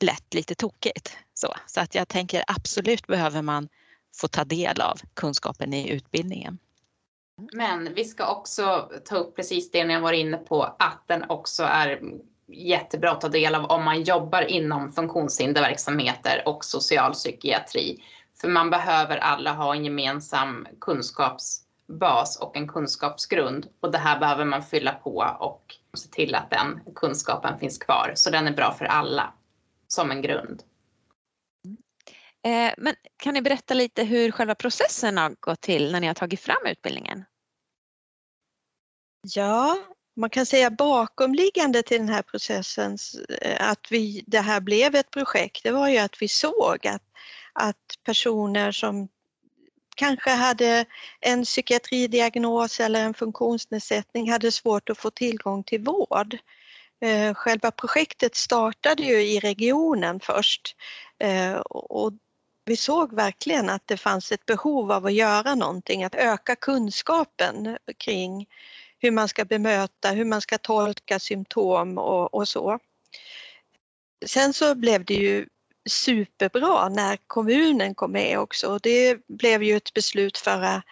lätt 0.00 0.34
lite 0.34 0.54
tokigt. 0.54 1.16
Så, 1.34 1.54
så 1.66 1.80
att 1.80 1.94
jag 1.94 2.08
tänker 2.08 2.44
absolut 2.46 3.06
behöver 3.06 3.42
man 3.42 3.68
få 4.16 4.28
ta 4.28 4.44
del 4.44 4.80
av 4.80 5.00
kunskapen 5.14 5.74
i 5.74 5.88
utbildningen. 5.88 6.58
Men 7.52 7.94
vi 7.94 8.04
ska 8.04 8.30
också 8.30 8.90
ta 9.04 9.16
upp 9.16 9.36
precis 9.36 9.70
det 9.70 9.84
ni 9.84 9.94
har 9.94 10.00
varit 10.00 10.20
inne 10.20 10.36
på, 10.36 10.62
att 10.62 11.02
den 11.06 11.30
också 11.30 11.62
är 11.62 12.00
jättebra 12.46 13.10
att 13.10 13.20
ta 13.20 13.28
del 13.28 13.54
av 13.54 13.64
om 13.64 13.84
man 13.84 14.02
jobbar 14.02 14.42
inom 14.42 14.92
funktionshinderverksamheter 14.92 16.42
och 16.46 16.64
socialpsykiatri. 16.64 18.02
För 18.40 18.48
man 18.48 18.70
behöver 18.70 19.16
alla 19.16 19.52
ha 19.52 19.74
en 19.74 19.84
gemensam 19.84 20.66
kunskapsbas 20.80 22.36
och 22.40 22.56
en 22.56 22.68
kunskapsgrund 22.68 23.66
och 23.80 23.92
det 23.92 23.98
här 23.98 24.18
behöver 24.18 24.44
man 24.44 24.62
fylla 24.62 24.92
på 24.92 25.36
och 25.38 25.76
se 25.96 26.08
till 26.08 26.34
att 26.34 26.50
den 26.50 26.80
kunskapen 26.94 27.58
finns 27.58 27.78
kvar. 27.78 28.12
Så 28.14 28.30
den 28.30 28.46
är 28.46 28.52
bra 28.52 28.72
för 28.72 28.84
alla 28.84 29.32
som 29.88 30.10
en 30.10 30.22
grund. 30.22 30.62
Eh, 32.44 32.74
men 32.76 32.94
kan 33.16 33.34
ni 33.34 33.42
berätta 33.42 33.74
lite 33.74 34.04
hur 34.04 34.30
själva 34.30 34.54
processen 34.54 35.18
har 35.18 35.36
gått 35.40 35.60
till 35.60 35.92
när 35.92 36.00
ni 36.00 36.06
har 36.06 36.14
tagit 36.14 36.40
fram 36.40 36.66
utbildningen? 36.66 37.24
Ja, 39.34 39.78
man 40.16 40.30
kan 40.30 40.46
säga 40.46 40.70
bakomliggande 40.70 41.82
till 41.82 41.98
den 41.98 42.08
här 42.08 42.22
processen, 42.22 42.98
eh, 43.40 43.70
att 43.70 43.86
vi, 43.90 44.24
det 44.26 44.40
här 44.40 44.60
blev 44.60 44.94
ett 44.94 45.10
projekt, 45.10 45.62
det 45.62 45.70
var 45.70 45.88
ju 45.88 45.98
att 45.98 46.22
vi 46.22 46.28
såg 46.28 46.86
att, 46.86 47.02
att 47.52 47.98
personer 48.04 48.72
som 48.72 49.08
kanske 49.96 50.30
hade 50.30 50.84
en 51.20 51.44
psykiatridiagnos 51.44 52.80
eller 52.80 53.04
en 53.04 53.14
funktionsnedsättning 53.14 54.30
hade 54.30 54.52
svårt 54.52 54.90
att 54.90 54.98
få 54.98 55.10
tillgång 55.10 55.64
till 55.64 55.84
vård. 55.84 56.38
Eh, 57.00 57.34
själva 57.34 57.70
projektet 57.70 58.34
startade 58.34 59.02
ju 59.02 59.22
i 59.22 59.40
regionen 59.40 60.20
först 60.20 60.76
och 61.64 62.12
vi 62.64 62.76
såg 62.76 63.14
verkligen 63.14 63.70
att 63.70 63.82
det 63.86 63.96
fanns 63.96 64.32
ett 64.32 64.46
behov 64.46 64.92
av 64.92 65.06
att 65.06 65.14
göra 65.14 65.54
någonting, 65.54 66.04
att 66.04 66.14
öka 66.14 66.56
kunskapen 66.56 67.78
kring 67.98 68.46
hur 68.98 69.10
man 69.10 69.28
ska 69.28 69.44
bemöta, 69.44 70.10
hur 70.10 70.24
man 70.24 70.40
ska 70.40 70.58
tolka 70.58 71.18
symptom 71.18 71.98
och, 71.98 72.34
och 72.34 72.48
så. 72.48 72.78
Sen 74.26 74.52
så 74.52 74.74
blev 74.74 75.04
det 75.04 75.14
ju 75.14 75.46
superbra 75.88 76.88
när 76.88 77.18
kommunen 77.26 77.94
kom 77.94 78.12
med 78.12 78.38
också. 78.38 78.72
och 78.72 78.80
Det 78.80 79.26
blev 79.28 79.62
ju 79.62 79.76
ett 79.76 79.94
beslut 79.94 80.38
förra 80.38 80.82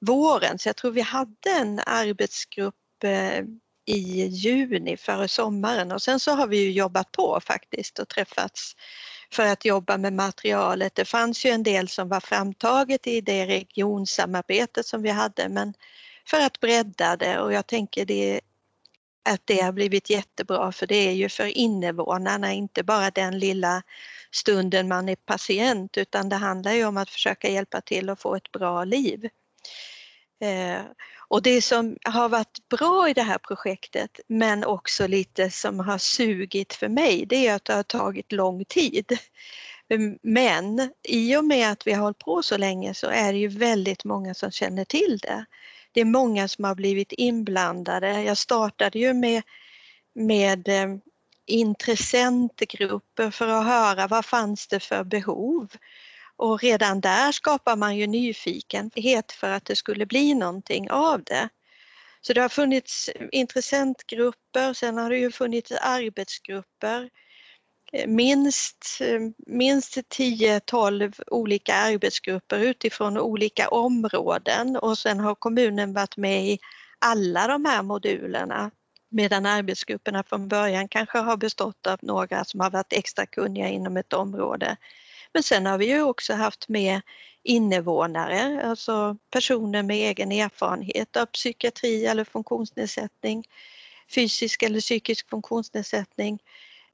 våren 0.00 0.58
så 0.58 0.68
jag 0.68 0.76
tror 0.76 0.90
vi 0.90 1.00
hade 1.00 1.50
en 1.60 1.80
arbetsgrupp 1.86 3.04
eh, 3.04 3.44
i 3.86 4.26
juni 4.26 4.96
före 4.96 5.28
sommaren 5.28 5.92
och 5.92 6.02
sen 6.02 6.20
så 6.20 6.30
har 6.30 6.46
vi 6.46 6.56
ju 6.56 6.72
jobbat 6.72 7.12
på 7.12 7.40
faktiskt 7.40 7.98
och 7.98 8.08
träffats 8.08 8.76
för 9.34 9.46
att 9.46 9.64
jobba 9.64 9.98
med 9.98 10.12
materialet. 10.12 10.94
Det 10.94 11.04
fanns 11.04 11.46
ju 11.46 11.50
en 11.50 11.62
del 11.62 11.88
som 11.88 12.08
var 12.08 12.20
framtaget 12.20 13.06
i 13.06 13.20
det 13.20 13.46
regionsamarbetet 13.46 14.86
som 14.86 15.02
vi 15.02 15.10
hade 15.10 15.48
men 15.48 15.74
för 16.26 16.40
att 16.40 16.60
bredda 16.60 17.16
det 17.16 17.40
och 17.40 17.52
jag 17.52 17.66
tänker 17.66 18.04
det 18.04 18.40
att 19.28 19.40
det 19.44 19.60
har 19.60 19.72
blivit 19.72 20.10
jättebra 20.10 20.72
för 20.72 20.86
det 20.86 21.08
är 21.08 21.12
ju 21.12 21.28
för 21.28 21.46
invånarna, 21.58 22.52
inte 22.52 22.82
bara 22.82 23.10
den 23.10 23.38
lilla 23.38 23.82
stunden 24.30 24.88
man 24.88 25.08
är 25.08 25.16
patient 25.16 25.96
utan 25.96 26.28
det 26.28 26.36
handlar 26.36 26.72
ju 26.72 26.84
om 26.84 26.96
att 26.96 27.10
försöka 27.10 27.48
hjälpa 27.48 27.80
till 27.80 28.10
att 28.10 28.20
få 28.20 28.36
ett 28.36 28.52
bra 28.52 28.84
liv. 28.84 29.28
Eh, 30.40 30.82
och 31.28 31.42
det 31.42 31.62
som 31.62 31.96
har 32.04 32.28
varit 32.28 32.68
bra 32.68 33.08
i 33.08 33.12
det 33.12 33.22
här 33.22 33.38
projektet 33.38 34.20
men 34.26 34.64
också 34.64 35.06
lite 35.06 35.50
som 35.50 35.80
har 35.80 35.98
sugit 35.98 36.74
för 36.74 36.88
mig 36.88 37.26
det 37.26 37.46
är 37.46 37.54
att 37.54 37.64
det 37.64 37.74
har 37.74 37.82
tagit 37.82 38.32
lång 38.32 38.64
tid. 38.64 39.18
Mm, 39.88 40.18
men 40.22 40.90
i 41.08 41.36
och 41.36 41.44
med 41.44 41.70
att 41.70 41.86
vi 41.86 41.92
har 41.92 42.02
hållit 42.02 42.18
på 42.18 42.42
så 42.42 42.56
länge 42.56 42.94
så 42.94 43.06
är 43.06 43.32
det 43.32 43.38
ju 43.38 43.48
väldigt 43.48 44.04
många 44.04 44.34
som 44.34 44.50
känner 44.50 44.84
till 44.84 45.18
det. 45.22 45.44
Det 45.92 46.00
är 46.00 46.04
många 46.04 46.48
som 46.48 46.64
har 46.64 46.74
blivit 46.74 47.12
inblandade. 47.12 48.22
Jag 48.22 48.38
startade 48.38 48.98
ju 48.98 49.14
med, 49.14 49.42
med 50.14 50.68
eh, 50.68 50.96
intressentgrupper 51.46 53.30
för 53.30 53.48
att 53.48 53.66
höra 53.66 54.06
vad 54.06 54.24
fanns 54.24 54.66
det 54.66 54.80
för 54.80 55.04
behov. 55.04 55.68
Och 56.36 56.62
redan 56.62 57.00
där 57.00 57.32
skapar 57.32 57.76
man 57.76 57.96
ju 57.96 58.06
nyfikenhet 58.06 59.32
för 59.32 59.50
att 59.50 59.64
det 59.64 59.76
skulle 59.76 60.06
bli 60.06 60.34
någonting 60.34 60.90
av 60.90 61.24
det. 61.24 61.48
Så 62.20 62.32
det 62.32 62.40
har 62.40 62.48
funnits 62.48 63.10
intressentgrupper, 63.32 64.72
sen 64.72 64.98
har 64.98 65.10
det 65.10 65.18
ju 65.18 65.30
funnits 65.30 65.72
arbetsgrupper. 65.72 67.10
Eh, 67.92 68.06
minst, 68.06 68.98
eh, 69.00 69.20
minst 69.46 69.98
10-12 70.08 71.20
olika 71.26 71.74
arbetsgrupper 71.74 72.58
utifrån 72.58 73.18
olika 73.18 73.68
områden 73.68 74.76
och 74.76 74.98
sen 74.98 75.20
har 75.20 75.34
kommunen 75.34 75.92
varit 75.92 76.16
med 76.16 76.46
i 76.46 76.58
alla 76.98 77.46
de 77.46 77.64
här 77.64 77.82
modulerna 77.82 78.70
medan 79.08 79.46
arbetsgrupperna 79.46 80.22
från 80.22 80.48
början 80.48 80.88
kanske 80.88 81.18
har 81.18 81.36
bestått 81.36 81.86
av 81.86 81.98
några 82.02 82.44
som 82.44 82.60
har 82.60 82.70
varit 82.70 82.92
extra 82.92 83.26
kunniga 83.26 83.68
inom 83.68 83.96
ett 83.96 84.12
område. 84.12 84.76
Men 85.34 85.42
sen 85.42 85.66
har 85.66 85.78
vi 85.78 85.86
ju 85.86 86.02
också 86.02 86.34
haft 86.34 86.68
med 86.68 87.00
invånare, 87.42 88.62
alltså 88.64 89.16
personer 89.30 89.82
med 89.82 89.96
egen 89.96 90.32
erfarenhet 90.32 91.16
av 91.16 91.26
psykiatri 91.26 92.06
eller 92.06 92.24
funktionsnedsättning, 92.24 93.44
fysisk 94.14 94.62
eller 94.62 94.80
psykisk 94.80 95.30
funktionsnedsättning 95.30 96.38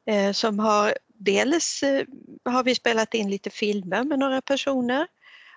eh, 0.07 0.33
som 0.33 0.59
har 0.59 0.95
dels 1.15 1.83
eh, 1.83 2.05
har 2.45 2.65
vi 2.65 2.75
spelat 2.75 3.15
in 3.15 3.31
lite 3.31 3.51
filmer 3.51 4.05
med 4.05 4.19
några 4.19 4.43
personer 4.43 5.07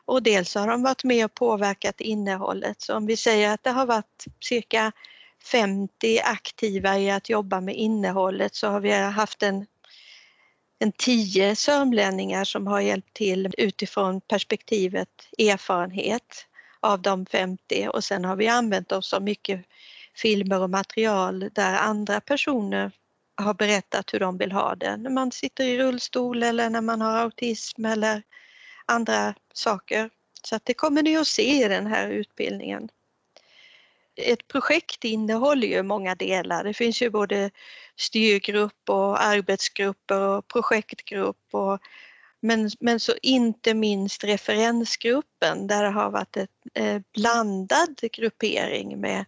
och 0.05 0.23
dels 0.23 0.55
har 0.55 0.67
de 0.67 0.83
varit 0.83 1.03
med 1.03 1.25
och 1.25 1.33
påverkat 1.33 2.01
innehållet. 2.01 2.81
Så 2.81 2.95
om 2.95 3.05
vi 3.05 3.17
säger 3.17 3.53
att 3.53 3.63
det 3.63 3.71
har 3.71 3.85
varit 3.85 4.25
cirka 4.39 4.91
50 5.43 6.19
aktiva 6.19 6.99
i 6.99 7.11
att 7.11 7.29
jobba 7.29 7.61
med 7.61 7.75
innehållet 7.75 8.55
så 8.55 8.67
har 8.67 8.79
vi 8.79 8.91
haft 8.91 9.43
en, 9.43 9.65
en 10.83 10.91
tio 10.91 11.55
sörmlänningar 11.55 12.43
som 12.43 12.67
har 12.67 12.79
hjälpt 12.79 13.13
till 13.13 13.53
utifrån 13.57 14.21
perspektivet 14.21 15.09
erfarenhet 15.37 16.45
av 16.79 17.01
de 17.01 17.25
50 17.25 17.87
och 17.93 18.03
sen 18.03 18.25
har 18.25 18.35
vi 18.35 18.47
använt 18.47 18.91
oss 18.91 19.13
av 19.13 19.23
mycket 19.23 19.65
filmer 20.15 20.59
och 20.61 20.69
material 20.69 21.49
där 21.51 21.73
andra 21.73 22.21
personer 22.21 22.91
har 23.35 23.53
berättat 23.53 24.13
hur 24.13 24.19
de 24.19 24.37
vill 24.37 24.51
ha 24.51 24.75
det. 24.75 24.97
När 24.97 25.09
man 25.09 25.31
sitter 25.31 25.63
i 25.63 25.77
rullstol 25.77 26.43
eller 26.43 26.69
när 26.69 26.81
man 26.81 27.01
har 27.01 27.17
autism 27.17 27.85
eller 27.85 28.23
andra 28.85 29.33
saker. 29.53 30.09
Så 30.43 30.55
att 30.55 30.65
det 30.65 30.73
kommer 30.73 31.03
ni 31.03 31.17
att 31.17 31.27
se 31.27 31.65
i 31.65 31.67
den 31.67 31.87
här 31.87 32.09
utbildningen 32.09 32.89
ett 34.15 34.47
projekt 34.47 35.03
innehåller 35.03 35.67
ju 35.67 35.83
många 35.83 36.15
delar. 36.15 36.63
Det 36.63 36.73
finns 36.73 37.01
ju 37.01 37.09
både 37.09 37.51
styrgrupp 37.95 38.89
och 38.89 39.23
arbetsgrupper 39.23 40.21
och 40.21 40.47
projektgrupp 40.47 41.47
och 41.51 41.79
men, 42.45 42.69
men 42.79 42.99
så 42.99 43.13
inte 43.21 43.73
minst 43.73 44.23
referensgruppen 44.23 45.67
där 45.67 45.83
det 45.83 45.89
har 45.89 46.11
varit 46.11 46.37
en 46.37 46.47
eh, 46.73 47.01
blandad 47.13 47.99
gruppering 48.13 49.01
med 49.01 49.25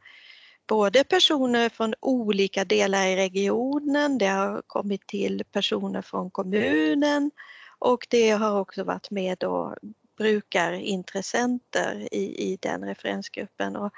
både 0.68 1.04
personer 1.04 1.70
från 1.70 1.94
olika 2.00 2.66
delar 2.66 3.08
i 3.08 3.16
regionen, 3.16 4.18
det 4.18 4.26
har 4.26 4.62
kommit 4.68 5.08
till 5.08 5.44
personer 5.52 6.02
från 6.02 6.32
kommunen 6.32 7.32
och 7.80 8.08
det 8.10 8.30
har 8.30 8.60
också 8.60 8.84
varit 8.84 9.12
med 9.12 9.38
då 9.40 9.76
brukarintressenter 10.18 12.08
i, 12.12 12.52
i 12.52 12.58
den 12.62 12.84
referensgruppen. 12.84 13.76
Och 13.76 13.94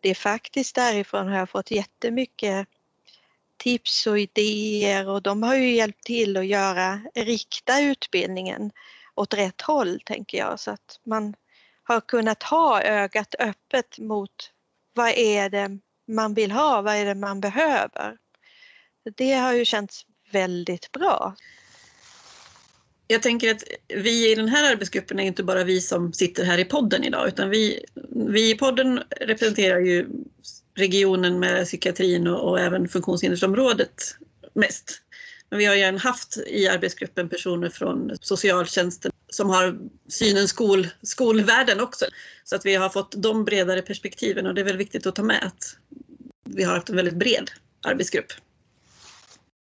det 0.00 0.10
är 0.10 0.14
faktiskt 0.14 0.74
därifrån 0.74 1.28
har 1.28 1.38
jag 1.38 1.50
fått 1.50 1.70
jättemycket 1.70 2.68
tips 3.56 4.06
och 4.06 4.18
idéer 4.18 5.08
och 5.08 5.22
de 5.22 5.42
har 5.42 5.54
ju 5.54 5.74
hjälpt 5.74 6.04
till 6.04 6.36
att 6.36 6.46
göra, 6.46 7.00
rikta 7.14 7.80
utbildningen 7.80 8.70
åt 9.14 9.34
rätt 9.34 9.60
håll 9.60 10.00
tänker 10.04 10.38
jag 10.38 10.60
så 10.60 10.70
att 10.70 11.00
man 11.04 11.34
har 11.82 12.00
kunnat 12.00 12.42
ha 12.42 12.82
ögat 12.82 13.34
öppet 13.38 13.98
mot 13.98 14.52
vad 14.94 15.08
är 15.08 15.50
det 15.50 15.78
man 16.08 16.34
vill 16.34 16.50
ha, 16.50 16.82
vad 16.82 16.94
är 16.94 17.04
det 17.04 17.14
man 17.14 17.40
behöver. 17.40 18.16
Det 19.16 19.32
har 19.32 19.52
ju 19.52 19.64
känts 19.64 20.06
väldigt 20.30 20.92
bra. 20.92 21.34
Jag 23.10 23.22
tänker 23.22 23.50
att 23.50 23.64
vi 23.88 24.32
i 24.32 24.34
den 24.34 24.48
här 24.48 24.72
arbetsgruppen 24.72 25.20
är 25.20 25.24
inte 25.24 25.42
bara 25.42 25.64
vi 25.64 25.80
som 25.80 26.12
sitter 26.12 26.44
här 26.44 26.58
i 26.58 26.64
podden 26.64 27.04
idag 27.04 27.28
utan 27.28 27.50
vi, 27.50 27.84
vi 28.10 28.50
i 28.50 28.54
podden 28.54 29.02
representerar 29.20 29.80
ju 29.80 30.08
regionen 30.74 31.38
med 31.38 31.64
psykiatrin 31.64 32.26
och, 32.26 32.50
och 32.50 32.60
även 32.60 32.88
funktionshindersområdet 32.88 34.16
mest. 34.52 35.02
Men 35.48 35.58
vi 35.58 35.64
har 35.64 35.74
ju 35.74 35.98
haft 35.98 36.36
i 36.46 36.68
arbetsgruppen 36.68 37.28
personer 37.28 37.68
från 37.68 38.10
socialtjänsten 38.20 39.12
som 39.30 39.50
har 39.50 39.78
synen 40.08 40.48
skol, 40.48 40.88
skolvärlden 41.02 41.80
också. 41.80 42.04
Så 42.44 42.56
att 42.56 42.66
vi 42.66 42.74
har 42.74 42.88
fått 42.88 43.14
de 43.22 43.44
bredare 43.44 43.82
perspektiven 43.82 44.46
och 44.46 44.54
det 44.54 44.60
är 44.60 44.64
väl 44.64 44.76
viktigt 44.76 45.06
att 45.06 45.14
ta 45.14 45.22
med 45.22 45.42
att 45.46 45.76
vi 46.44 46.64
har 46.64 46.74
haft 46.74 46.88
en 46.88 46.96
väldigt 46.96 47.16
bred 47.16 47.50
arbetsgrupp. 47.86 48.32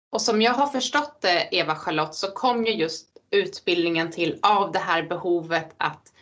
Och 0.10 0.22
som 0.22 0.42
jag 0.42 0.54
har 0.54 0.68
förstått 0.68 1.18
det, 1.22 1.50
Eva-Charlotte, 1.52 2.16
så 2.16 2.28
kom 2.28 2.66
ju 2.66 2.74
just 2.74 3.08
utbildningen 3.32 4.12
till 4.12 4.40
av 4.42 4.72
det 4.72 4.80
här 4.80 5.04
behovet 5.04 5.76
att 5.78 6.14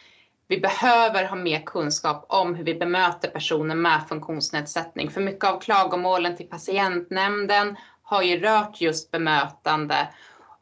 vi 0.47 0.59
behöver 0.59 1.25
ha 1.25 1.35
mer 1.35 1.61
kunskap 1.65 2.25
om 2.29 2.55
hur 2.55 2.63
vi 2.63 2.75
bemöter 2.75 3.29
personer 3.29 3.75
med 3.75 4.01
funktionsnedsättning. 4.09 5.09
För 5.09 5.21
mycket 5.21 5.43
av 5.43 5.59
klagomålen 5.59 6.37
till 6.37 6.47
patientnämnden 6.49 7.75
har 8.03 8.21
ju 8.21 8.39
rört 8.39 8.81
just 8.81 9.11
bemötande. 9.11 10.07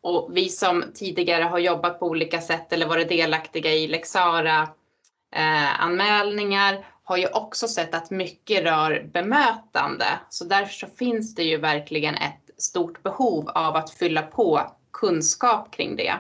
Och 0.02 0.30
vi 0.34 0.50
som 0.50 0.84
tidigare 0.94 1.44
har 1.44 1.60
jobbat 1.60 2.00
på 2.00 2.08
olika 2.08 2.42
sätt 2.42 2.74
eller 2.74 2.88
varit 2.88 3.10
delaktiga 3.10 3.72
i 3.72 3.88
Lexara 3.88 4.62
eh, 5.36 5.82
anmälningar 5.82 6.86
har 7.04 7.18
ju 7.18 7.28
också 7.28 7.68
sett 7.68 7.96
att 7.96 8.12
mycket 8.12 8.64
rör 8.64 9.10
bemötande. 9.14 10.06
Så 10.30 10.46
därför 10.46 10.74
så 10.74 10.88
finns 10.88 11.36
det 11.36 11.44
ju 11.44 11.58
verkligen 11.58 12.16
ett 12.16 12.50
stort 12.58 13.04
behov 13.04 13.50
av 13.50 13.76
att 13.76 13.90
fylla 13.90 14.22
på 14.22 14.62
kunskap 14.92 15.72
kring 15.72 15.96
det. 15.96 16.14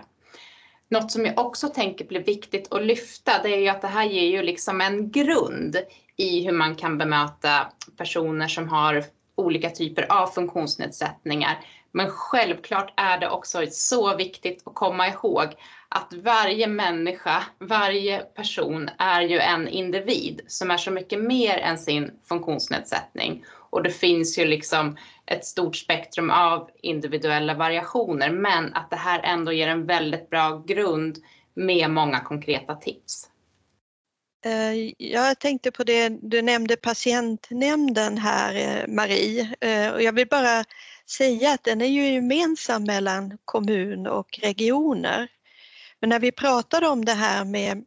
Något 0.93 1.12
som 1.12 1.25
jag 1.25 1.39
också 1.39 1.69
tänker 1.69 2.06
blir 2.06 2.23
viktigt 2.23 2.73
att 2.73 2.86
lyfta, 2.86 3.32
det 3.43 3.49
är 3.49 3.60
ju 3.60 3.67
att 3.67 3.82
det 3.82 3.88
här 3.88 4.06
ger 4.06 4.27
ju 4.27 4.41
liksom 4.43 4.82
en 4.82 5.12
grund 5.12 5.77
i 6.17 6.45
hur 6.45 6.51
man 6.51 6.75
kan 6.75 6.97
bemöta 6.97 7.67
personer 7.97 8.47
som 8.47 8.69
har 8.69 9.03
olika 9.36 9.69
typer 9.69 10.12
av 10.12 10.27
funktionsnedsättningar. 10.27 11.60
Men 11.91 12.10
självklart 12.10 12.93
är 12.97 13.17
det 13.17 13.29
också 13.29 13.65
så 13.71 14.15
viktigt 14.15 14.63
att 14.65 14.75
komma 14.75 15.08
ihåg 15.08 15.47
att 15.95 16.13
varje 16.13 16.67
människa, 16.67 17.43
varje 17.60 18.19
person 18.19 18.89
är 18.97 19.21
ju 19.21 19.39
en 19.39 19.67
individ 19.67 20.41
som 20.47 20.71
är 20.71 20.77
så 20.77 20.91
mycket 20.91 21.21
mer 21.21 21.58
än 21.58 21.77
sin 21.77 22.12
funktionsnedsättning. 22.23 23.45
Och 23.69 23.84
det 23.84 23.91
finns 23.91 24.39
ju 24.39 24.45
liksom 24.45 24.97
ett 25.25 25.45
stort 25.45 25.75
spektrum 25.75 26.29
av 26.29 26.69
individuella 26.82 27.53
variationer, 27.53 28.29
men 28.29 28.73
att 28.73 28.89
det 28.89 28.95
här 28.95 29.19
ändå 29.23 29.51
ger 29.51 29.67
en 29.67 29.86
väldigt 29.86 30.29
bra 30.29 30.63
grund 30.67 31.17
med 31.53 31.89
många 31.89 32.19
konkreta 32.19 32.75
tips. 32.75 33.29
Eh, 34.45 34.93
jag 34.97 35.39
tänkte 35.39 35.71
på 35.71 35.84
det, 35.84 36.10
du 36.10 36.41
nämnde 36.41 36.75
patientnämnden 36.75 38.17
här 38.17 38.56
eh, 38.56 38.88
Marie 38.88 39.56
eh, 39.62 39.93
och 39.93 40.01
jag 40.01 40.13
vill 40.13 40.27
bara 40.27 40.63
säga 41.17 41.53
att 41.53 41.63
den 41.63 41.82
är 41.82 41.86
ju 41.86 42.13
gemensam 42.13 42.84
mellan 42.84 43.38
kommun 43.45 44.08
och 44.08 44.39
regioner. 44.41 45.27
Men 46.04 46.10
när 46.10 46.20
vi 46.20 46.32
pratade 46.32 46.88
om 46.88 47.06
det 47.06 47.13
här 47.13 47.46
med 47.46 47.86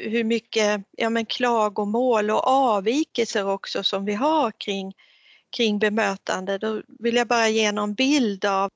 hur 0.00 0.24
mycket 0.24 0.82
ja, 0.90 1.10
men 1.10 1.26
klagomål 1.26 2.30
och 2.30 2.46
avvikelser 2.46 3.48
också 3.48 3.82
som 3.82 4.04
vi 4.04 4.14
har 4.14 4.50
kring, 4.50 4.92
kring 5.56 5.78
bemötande, 5.78 6.58
då 6.58 6.82
vill 6.98 7.16
jag 7.16 7.26
bara 7.26 7.48
ge 7.48 7.72
någon 7.72 7.94
bild 7.94 8.44
av 8.44 8.70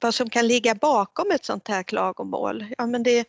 vad 0.00 0.14
som 0.14 0.30
kan 0.30 0.48
ligga 0.48 0.74
bakom 0.74 1.30
ett 1.30 1.44
sånt 1.44 1.68
här 1.68 1.82
klagomål. 1.82 2.66
Ja, 2.78 2.86
men 2.86 3.02
det, 3.02 3.28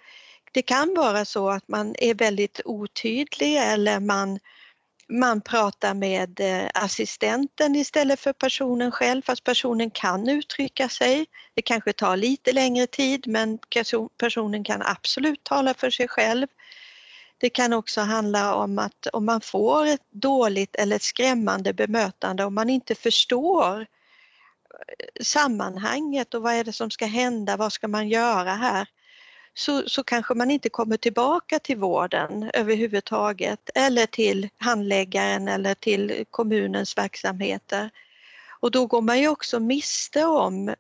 det 0.52 0.62
kan 0.62 0.94
vara 0.98 1.26
så 1.26 1.50
att 1.50 1.68
man 1.68 1.96
är 1.98 2.14
väldigt 2.14 2.62
otydlig 2.66 3.58
eller 3.58 4.00
man, 4.00 4.40
man 5.10 5.42
pratar 5.42 5.94
med 5.94 6.40
eh, 6.40 6.70
assistenten 6.74 7.76
istället 7.76 8.20
för 8.20 8.34
personen 8.34 8.92
själv 8.92 9.22
fast 9.22 9.44
personen 9.44 9.92
kan 9.92 10.30
uttrycka 10.30 10.90
sig. 10.90 11.26
Det 11.54 11.62
kanske 11.62 11.94
tar 11.94 12.18
lite 12.18 12.52
längre 12.52 12.88
tid 12.88 13.28
men 13.28 13.60
personen 14.18 14.64
kan 14.64 14.82
absolut 14.82 15.44
tala 15.44 15.74
för 15.74 15.90
sig 15.90 16.08
själv. 16.08 16.48
Det 17.38 17.50
kan 17.50 17.74
också 17.74 18.02
handla 18.02 18.56
om 18.56 18.80
att 18.80 19.08
om 19.14 19.26
man 19.26 19.42
får 19.42 19.86
ett 19.86 20.12
dåligt 20.12 20.76
eller 20.76 20.96
ett 20.96 21.02
skrämmande 21.02 21.74
bemötande, 21.74 22.46
om 22.46 22.56
man 22.56 22.70
inte 22.70 22.96
förstår 22.96 23.82
eh, 23.82 23.86
sammanhanget 25.24 26.34
och 26.34 26.42
vad 26.42 26.54
är 26.54 26.64
det 26.64 26.74
som 26.74 26.92
ska 26.92 27.06
hända, 27.06 27.58
vad 27.58 27.74
ska 27.74 27.88
man 27.88 28.10
göra 28.10 28.54
här? 28.54 28.88
Så, 29.54 29.90
så 29.90 30.04
kanske 30.04 30.34
man 30.34 30.52
inte 30.52 30.70
kommer 30.70 30.98
tillbaka 30.98 31.60
till 31.60 31.78
vården 31.78 32.52
överhuvudtaget 32.54 33.70
eller 33.76 34.06
till 34.06 34.50
handläggaren 34.58 35.48
eller 35.48 35.74
till 35.74 36.26
kommunens 36.32 36.98
verksamheter. 36.98 37.90
Och 38.60 38.72
då 38.72 38.86
går 38.86 39.02
man 39.02 39.20
ju 39.20 39.28
också 39.28 39.60
miste 39.60 40.26
om 40.26 40.76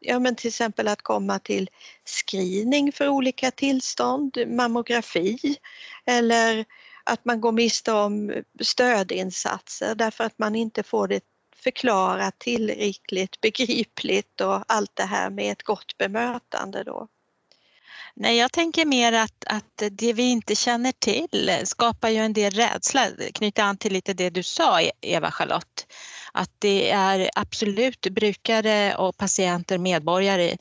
ja, 0.00 0.18
men 0.18 0.36
till 0.36 0.48
exempel 0.48 0.88
att 0.88 1.02
komma 1.02 1.38
till 1.38 1.70
screening 2.04 2.92
för 2.92 3.08
olika 3.08 3.50
tillstånd, 3.50 4.38
mammografi 4.46 5.56
eller 6.04 6.64
att 7.04 7.24
man 7.24 7.40
går 7.40 7.52
miste 7.52 7.92
om 7.92 8.42
stödinsatser 8.60 9.94
därför 9.94 10.24
att 10.24 10.38
man 10.38 10.54
inte 10.54 10.82
får 10.82 11.08
det 11.08 11.24
förklarat 11.56 12.38
tillräckligt 12.38 13.40
begripligt 13.40 14.40
och 14.40 14.64
allt 14.68 14.96
det 14.96 15.04
här 15.04 15.30
med 15.30 15.52
ett 15.52 15.62
gott 15.62 15.98
bemötande 15.98 16.82
då. 16.84 17.08
Nej, 18.16 18.36
jag 18.36 18.52
tänker 18.52 18.84
mer 18.86 19.12
att, 19.12 19.44
att 19.46 19.82
det 19.90 20.12
vi 20.12 20.22
inte 20.22 20.54
känner 20.54 20.92
till 20.92 21.50
skapar 21.64 22.08
ju 22.08 22.18
en 22.18 22.32
del 22.32 22.52
rädsla. 22.52 23.06
Knyta 23.34 23.64
an 23.64 23.76
till 23.76 23.92
lite 23.92 24.12
det 24.12 24.30
du 24.30 24.42
sa 24.42 24.80
e- 24.80 24.92
Eva-Charlotte. 25.00 25.86
Att 26.32 26.50
det 26.58 26.90
är 26.90 27.30
absolut 27.34 28.06
brukare 28.06 28.94
och 28.96 29.16
patienter, 29.16 29.78
medborgare 29.78 30.56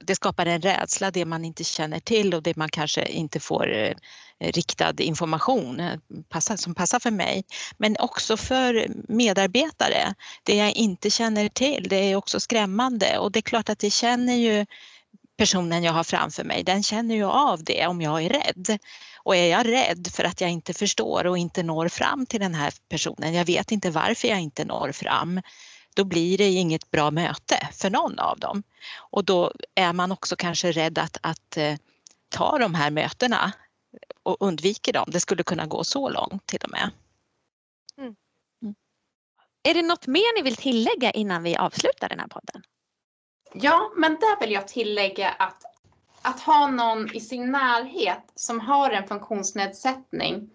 det 0.00 0.14
skapar 0.14 0.46
en 0.46 0.60
rädsla, 0.60 1.10
det 1.10 1.24
man 1.24 1.44
inte 1.44 1.64
känner 1.64 2.00
till 2.00 2.34
och 2.34 2.42
det 2.42 2.56
man 2.56 2.68
kanske 2.68 3.06
inte 3.06 3.40
får 3.40 3.76
eh, 3.76 3.94
riktad 4.40 4.94
information 4.98 5.80
eh, 5.80 6.56
som 6.56 6.74
passar 6.74 6.98
för 6.98 7.10
mig. 7.10 7.44
Men 7.78 7.96
också 7.98 8.36
för 8.36 8.86
medarbetare, 9.08 10.14
det 10.42 10.56
jag 10.56 10.72
inte 10.72 11.10
känner 11.10 11.48
till, 11.48 11.86
det 11.88 11.96
är 11.96 12.16
också 12.16 12.40
skrämmande 12.40 13.18
och 13.18 13.32
det 13.32 13.38
är 13.38 13.42
klart 13.42 13.68
att 13.68 13.78
det 13.78 13.90
känner 13.90 14.34
ju 14.34 14.66
personen 15.36 15.82
jag 15.82 15.92
har 15.92 16.04
framför 16.04 16.44
mig, 16.44 16.62
den 16.64 16.82
känner 16.82 17.14
ju 17.14 17.24
av 17.24 17.64
det 17.64 17.86
om 17.86 18.00
jag 18.00 18.24
är 18.24 18.28
rädd. 18.28 18.78
Och 19.22 19.36
är 19.36 19.50
jag 19.50 19.68
rädd 19.68 20.08
för 20.12 20.24
att 20.24 20.40
jag 20.40 20.50
inte 20.50 20.74
förstår 20.74 21.26
och 21.26 21.38
inte 21.38 21.62
når 21.62 21.88
fram 21.88 22.26
till 22.26 22.40
den 22.40 22.54
här 22.54 22.72
personen, 22.88 23.34
jag 23.34 23.44
vet 23.44 23.72
inte 23.72 23.90
varför 23.90 24.28
jag 24.28 24.40
inte 24.40 24.64
når 24.64 24.92
fram, 24.92 25.40
då 25.94 26.04
blir 26.04 26.38
det 26.38 26.48
inget 26.48 26.90
bra 26.90 27.10
möte 27.10 27.68
för 27.72 27.90
någon 27.90 28.18
av 28.18 28.38
dem. 28.38 28.62
Och 29.10 29.24
då 29.24 29.52
är 29.74 29.92
man 29.92 30.12
också 30.12 30.36
kanske 30.36 30.72
rädd 30.72 30.98
att, 30.98 31.16
att 31.20 31.56
eh, 31.56 31.76
ta 32.28 32.58
de 32.58 32.74
här 32.74 32.90
mötena 32.90 33.52
och 34.22 34.36
undviker 34.40 34.92
dem. 34.92 35.08
Det 35.12 35.20
skulle 35.20 35.42
kunna 35.42 35.66
gå 35.66 35.84
så 35.84 36.08
långt 36.08 36.46
till 36.46 36.60
och 36.64 36.70
med. 36.70 36.90
Mm. 37.98 38.14
Mm. 38.62 38.74
Är 39.62 39.74
det 39.74 39.82
något 39.82 40.06
mer 40.06 40.36
ni 40.36 40.42
vill 40.42 40.56
tillägga 40.56 41.10
innan 41.10 41.42
vi 41.42 41.56
avslutar 41.56 42.08
den 42.08 42.20
här 42.20 42.28
podden? 42.28 42.62
Ja, 43.60 43.92
men 43.96 44.12
där 44.12 44.40
vill 44.40 44.52
jag 44.52 44.68
tillägga 44.68 45.28
att 45.28 45.62
att 46.26 46.40
ha 46.40 46.66
någon 46.66 47.14
i 47.14 47.20
sin 47.20 47.52
närhet 47.52 48.32
som 48.34 48.60
har 48.60 48.90
en 48.90 49.08
funktionsnedsättning, 49.08 50.50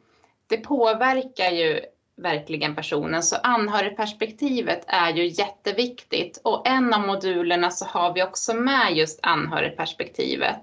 det 0.47 0.57
påverkar 0.57 1.51
ju 1.51 1.81
verkligen 2.17 2.75
personen. 2.75 3.23
Så 3.23 3.35
anhörigperspektivet 3.35 4.83
är 4.87 5.13
ju 5.13 5.27
jätteviktigt 5.27 6.41
och 6.43 6.67
en 6.67 6.93
av 6.93 7.07
modulerna 7.07 7.71
så 7.71 7.85
har 7.85 8.13
vi 8.13 8.23
också 8.23 8.53
med 8.53 8.97
just 8.97 9.19
anhörigperspektivet. 9.23 10.59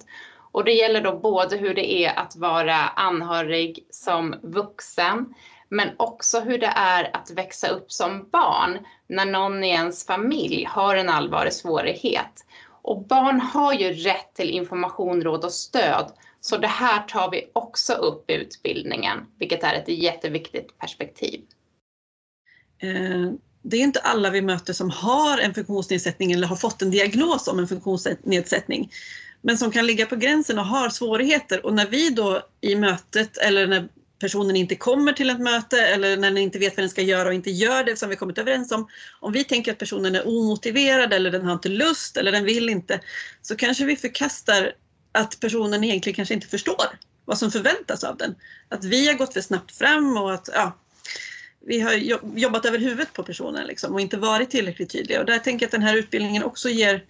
Och 0.53 0.65
det 0.65 0.73
gäller 0.73 1.01
då 1.01 1.19
både 1.19 1.57
hur 1.57 1.75
det 1.75 1.93
är 1.93 2.19
att 2.19 2.37
vara 2.37 2.77
anhörig 2.77 3.87
som 3.91 4.35
vuxen, 4.43 5.35
men 5.69 5.89
också 5.97 6.41
hur 6.41 6.59
det 6.59 6.73
är 6.77 7.17
att 7.17 7.31
växa 7.31 7.69
upp 7.69 7.93
som 7.93 8.29
barn 8.33 8.79
när 9.07 9.25
någon 9.25 9.65
i 9.65 9.69
ens 9.69 10.07
familj 10.07 10.65
har 10.65 10.97
en 10.97 11.09
allvarlig 11.09 11.53
svårighet. 11.53 12.45
Och 12.83 13.07
barn 13.07 13.41
har 13.41 13.75
ju 13.75 13.93
rätt 13.93 14.35
till 14.35 14.51
information, 14.51 15.23
råd 15.23 15.45
och 15.45 15.53
stöd. 15.53 16.13
Så 16.41 16.57
det 16.57 16.67
här 16.67 17.03
tar 17.03 17.31
vi 17.31 17.51
också 17.53 17.93
upp 17.93 18.31
i 18.31 18.35
utbildningen, 18.35 19.19
vilket 19.39 19.65
är 19.65 19.75
ett 19.75 19.89
jätteviktigt 19.89 20.79
perspektiv. 20.79 21.41
Eh, 22.83 23.33
det 23.63 23.77
är 23.77 23.81
inte 23.81 24.01
alla 24.01 24.31
vi 24.31 24.43
möter 24.43 24.73
som 24.73 24.91
har 24.91 25.39
en 25.39 25.55
funktionsnedsättning 25.55 26.33
eller 26.33 26.47
har 26.47 26.57
fått 26.57 26.83
en 26.83 26.91
diagnos 26.91 27.49
om 27.49 27.59
en 27.59 27.69
funktionsnedsättning. 27.69 28.91
Men 29.43 29.59
som 29.59 29.71
kan 29.71 29.87
ligga 29.87 30.07
på 30.07 30.17
gränsen 30.17 30.59
och 30.59 30.67
har 30.67 30.89
svårigheter 30.89 31.67
och 31.67 31.75
när 31.75 31.87
vi 31.87 32.11
då 32.11 32.43
i 32.61 32.75
mötet 32.75 33.37
eller 33.37 33.67
när 33.67 33.89
personen 34.19 34.57
inte 34.57 34.77
kommer 34.77 35.13
till 35.13 35.31
ett 35.31 35.41
möte 35.41 35.81
eller 35.81 36.17
när 36.17 36.31
den 36.31 36.39
inte 36.39 36.59
vet 36.59 36.77
vad 36.77 36.83
den 36.83 36.91
ska 36.91 37.03
göra 37.03 37.29
och 37.29 37.35
inte 37.35 37.51
gör 37.51 37.85
det 37.85 37.97
som 37.97 38.09
vi 38.09 38.17
kommit 38.17 38.39
överens 38.39 38.73
om. 38.73 38.89
Om 39.21 39.33
vi 39.33 39.45
tänker 39.45 39.73
att 39.73 39.79
personen 39.79 40.15
är 40.15 40.29
omotiverad 40.29 41.13
eller 41.13 41.31
den 41.31 41.45
har 41.45 41.53
inte 41.53 41.69
lust 41.69 42.17
eller 42.17 42.33
den 42.33 42.45
vill 42.45 42.69
inte 42.69 43.01
så 43.43 43.57
kanske 43.57 43.85
vi 43.85 43.97
förkastar 43.97 44.73
att 45.13 45.41
personen 45.41 45.85
egentligen 45.85 46.15
kanske 46.15 46.35
inte 46.35 46.47
förstår 46.47 46.87
vad 47.25 47.39
som 47.39 47.51
förväntas 47.51 48.05
av 48.05 48.17
den. 48.17 48.35
Att 48.69 48.85
vi 48.85 49.07
har 49.07 49.15
gått 49.15 49.33
för 49.33 49.41
snabbt 49.41 49.77
fram 49.77 50.17
och 50.17 50.35
att 50.35 50.49
ja, 50.55 50.77
vi 51.67 51.81
har 51.81 51.93
jobbat 52.39 52.65
över 52.65 52.79
huvudet 52.79 53.13
på 53.13 53.23
personen 53.23 53.67
liksom 53.67 53.95
och 53.95 54.01
inte 54.01 54.17
varit 54.17 54.51
tillräckligt 54.51 54.91
tydliga. 54.91 55.21
Och 55.21 55.27
där 55.27 55.39
tänker 55.39 55.65
jag 55.65 55.69
att 55.69 55.73
den 55.73 55.83
här 55.83 55.97
utbildningen 55.97 56.43
också 56.43 56.69
ger 56.69 57.05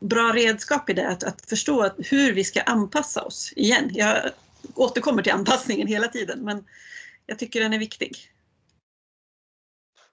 bra 0.00 0.32
redskap 0.32 0.90
i 0.90 0.92
det, 0.92 1.08
att, 1.08 1.24
att 1.24 1.48
förstå 1.48 1.82
att 1.82 1.96
hur 1.98 2.32
vi 2.32 2.44
ska 2.44 2.60
anpassa 2.60 3.22
oss 3.22 3.52
igen. 3.56 3.90
Jag 3.94 4.30
återkommer 4.74 5.22
till 5.22 5.32
anpassningen 5.32 5.86
hela 5.86 6.08
tiden 6.08 6.44
men 6.44 6.64
jag 7.26 7.38
tycker 7.38 7.60
den 7.60 7.72
är 7.72 7.78
viktig. 7.78 8.16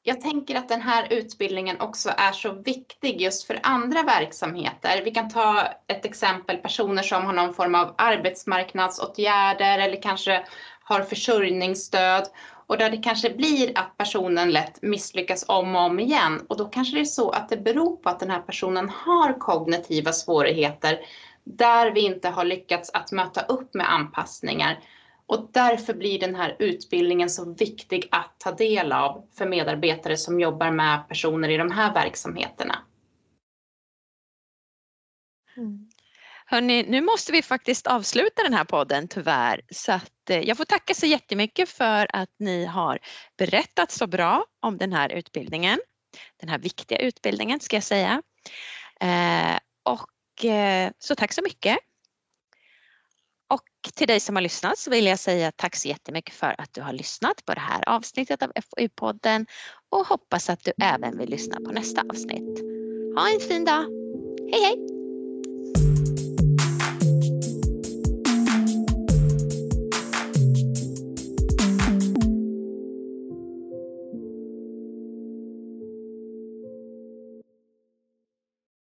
Jag 0.05 0.21
tänker 0.21 0.55
att 0.55 0.69
den 0.69 0.81
här 0.81 1.07
utbildningen 1.13 1.81
också 1.81 2.09
är 2.17 2.31
så 2.31 2.51
viktig 2.51 3.21
just 3.21 3.47
för 3.47 3.59
andra 3.63 4.03
verksamheter. 4.03 5.01
Vi 5.05 5.11
kan 5.11 5.29
ta 5.29 5.67
ett 5.87 6.05
exempel 6.05 6.57
personer 6.57 7.03
som 7.03 7.25
har 7.25 7.33
någon 7.33 7.53
form 7.53 7.75
av 7.75 7.95
arbetsmarknadsåtgärder 7.97 9.79
eller 9.79 10.01
kanske 10.01 10.45
har 10.83 11.01
försörjningsstöd 11.01 12.27
och 12.67 12.77
där 12.77 12.89
det 12.89 12.97
kanske 12.97 13.29
blir 13.29 13.77
att 13.77 13.97
personen 13.97 14.51
lätt 14.51 14.81
misslyckas 14.81 15.45
om 15.47 15.75
och 15.75 15.81
om 15.81 15.99
igen 15.99 16.45
och 16.49 16.57
då 16.57 16.65
kanske 16.65 16.95
det 16.95 17.01
är 17.01 17.05
så 17.05 17.29
att 17.29 17.49
det 17.49 17.57
beror 17.57 17.95
på 17.95 18.09
att 18.09 18.19
den 18.19 18.29
här 18.29 18.41
personen 18.41 18.89
har 18.89 19.39
kognitiva 19.39 20.11
svårigheter 20.11 20.99
där 21.43 21.91
vi 21.91 22.01
inte 22.01 22.29
har 22.29 22.45
lyckats 22.45 22.89
att 22.93 23.11
möta 23.11 23.41
upp 23.41 23.73
med 23.73 23.93
anpassningar. 23.93 24.79
Och 25.25 25.49
därför 25.53 25.93
blir 25.93 26.19
den 26.19 26.35
här 26.35 26.55
utbildningen 26.59 27.29
så 27.29 27.53
viktig 27.53 28.07
att 28.11 28.39
ta 28.39 28.51
del 28.51 28.91
av 28.91 29.25
för 29.37 29.45
medarbetare 29.45 30.17
som 30.17 30.39
jobbar 30.39 30.71
med 30.71 31.07
personer 31.07 31.49
i 31.49 31.57
de 31.57 31.71
här 31.71 31.93
verksamheterna. 31.93 32.75
Mm. 35.57 35.89
Hörrni, 36.45 36.85
nu 36.87 37.01
måste 37.01 37.31
vi 37.31 37.41
faktiskt 37.41 37.87
avsluta 37.87 38.43
den 38.43 38.53
här 38.53 38.63
podden 38.63 39.07
tyvärr. 39.07 39.61
Så 39.71 39.91
att, 39.91 40.29
eh, 40.29 40.39
jag 40.39 40.57
får 40.57 40.65
tacka 40.65 40.93
så 40.93 41.05
jättemycket 41.05 41.69
för 41.69 42.07
att 42.15 42.29
ni 42.39 42.65
har 42.65 42.99
berättat 43.37 43.91
så 43.91 44.07
bra 44.07 44.45
om 44.59 44.77
den 44.77 44.93
här 44.93 45.09
utbildningen. 45.09 45.79
Den 46.39 46.49
här 46.49 46.59
viktiga 46.59 46.97
utbildningen 46.97 47.59
ska 47.59 47.75
jag 47.75 47.83
säga. 47.83 48.21
Eh, 48.99 49.57
och 49.83 50.12
Eh, 50.43 50.91
så 50.99 51.15
tack 51.15 51.33
så 51.33 51.41
mycket. 51.41 51.77
Och 53.49 53.91
till 53.93 54.07
dig 54.07 54.19
som 54.19 54.35
har 54.35 54.41
lyssnat 54.41 54.77
så 54.77 54.91
vill 54.91 55.05
jag 55.05 55.19
säga 55.19 55.51
tack 55.55 55.75
så 55.75 55.87
jättemycket 55.87 56.35
för 56.35 56.55
att 56.57 56.73
du 56.73 56.81
har 56.81 56.93
lyssnat 56.93 57.45
på 57.45 57.53
det 57.53 57.59
här 57.59 57.89
avsnittet 57.89 58.43
av 58.43 58.51
FoU-podden 58.55 59.45
och 59.89 60.07
hoppas 60.07 60.49
att 60.49 60.63
du 60.63 60.71
även 60.81 61.17
vill 61.17 61.29
lyssna 61.29 61.55
på 61.55 61.71
nästa 61.71 62.01
avsnitt. 62.09 62.59
Ha 63.15 63.29
en 63.33 63.39
fin 63.39 63.65
dag. 63.65 63.85
Hej 64.51 64.61
hej! 64.61 65.02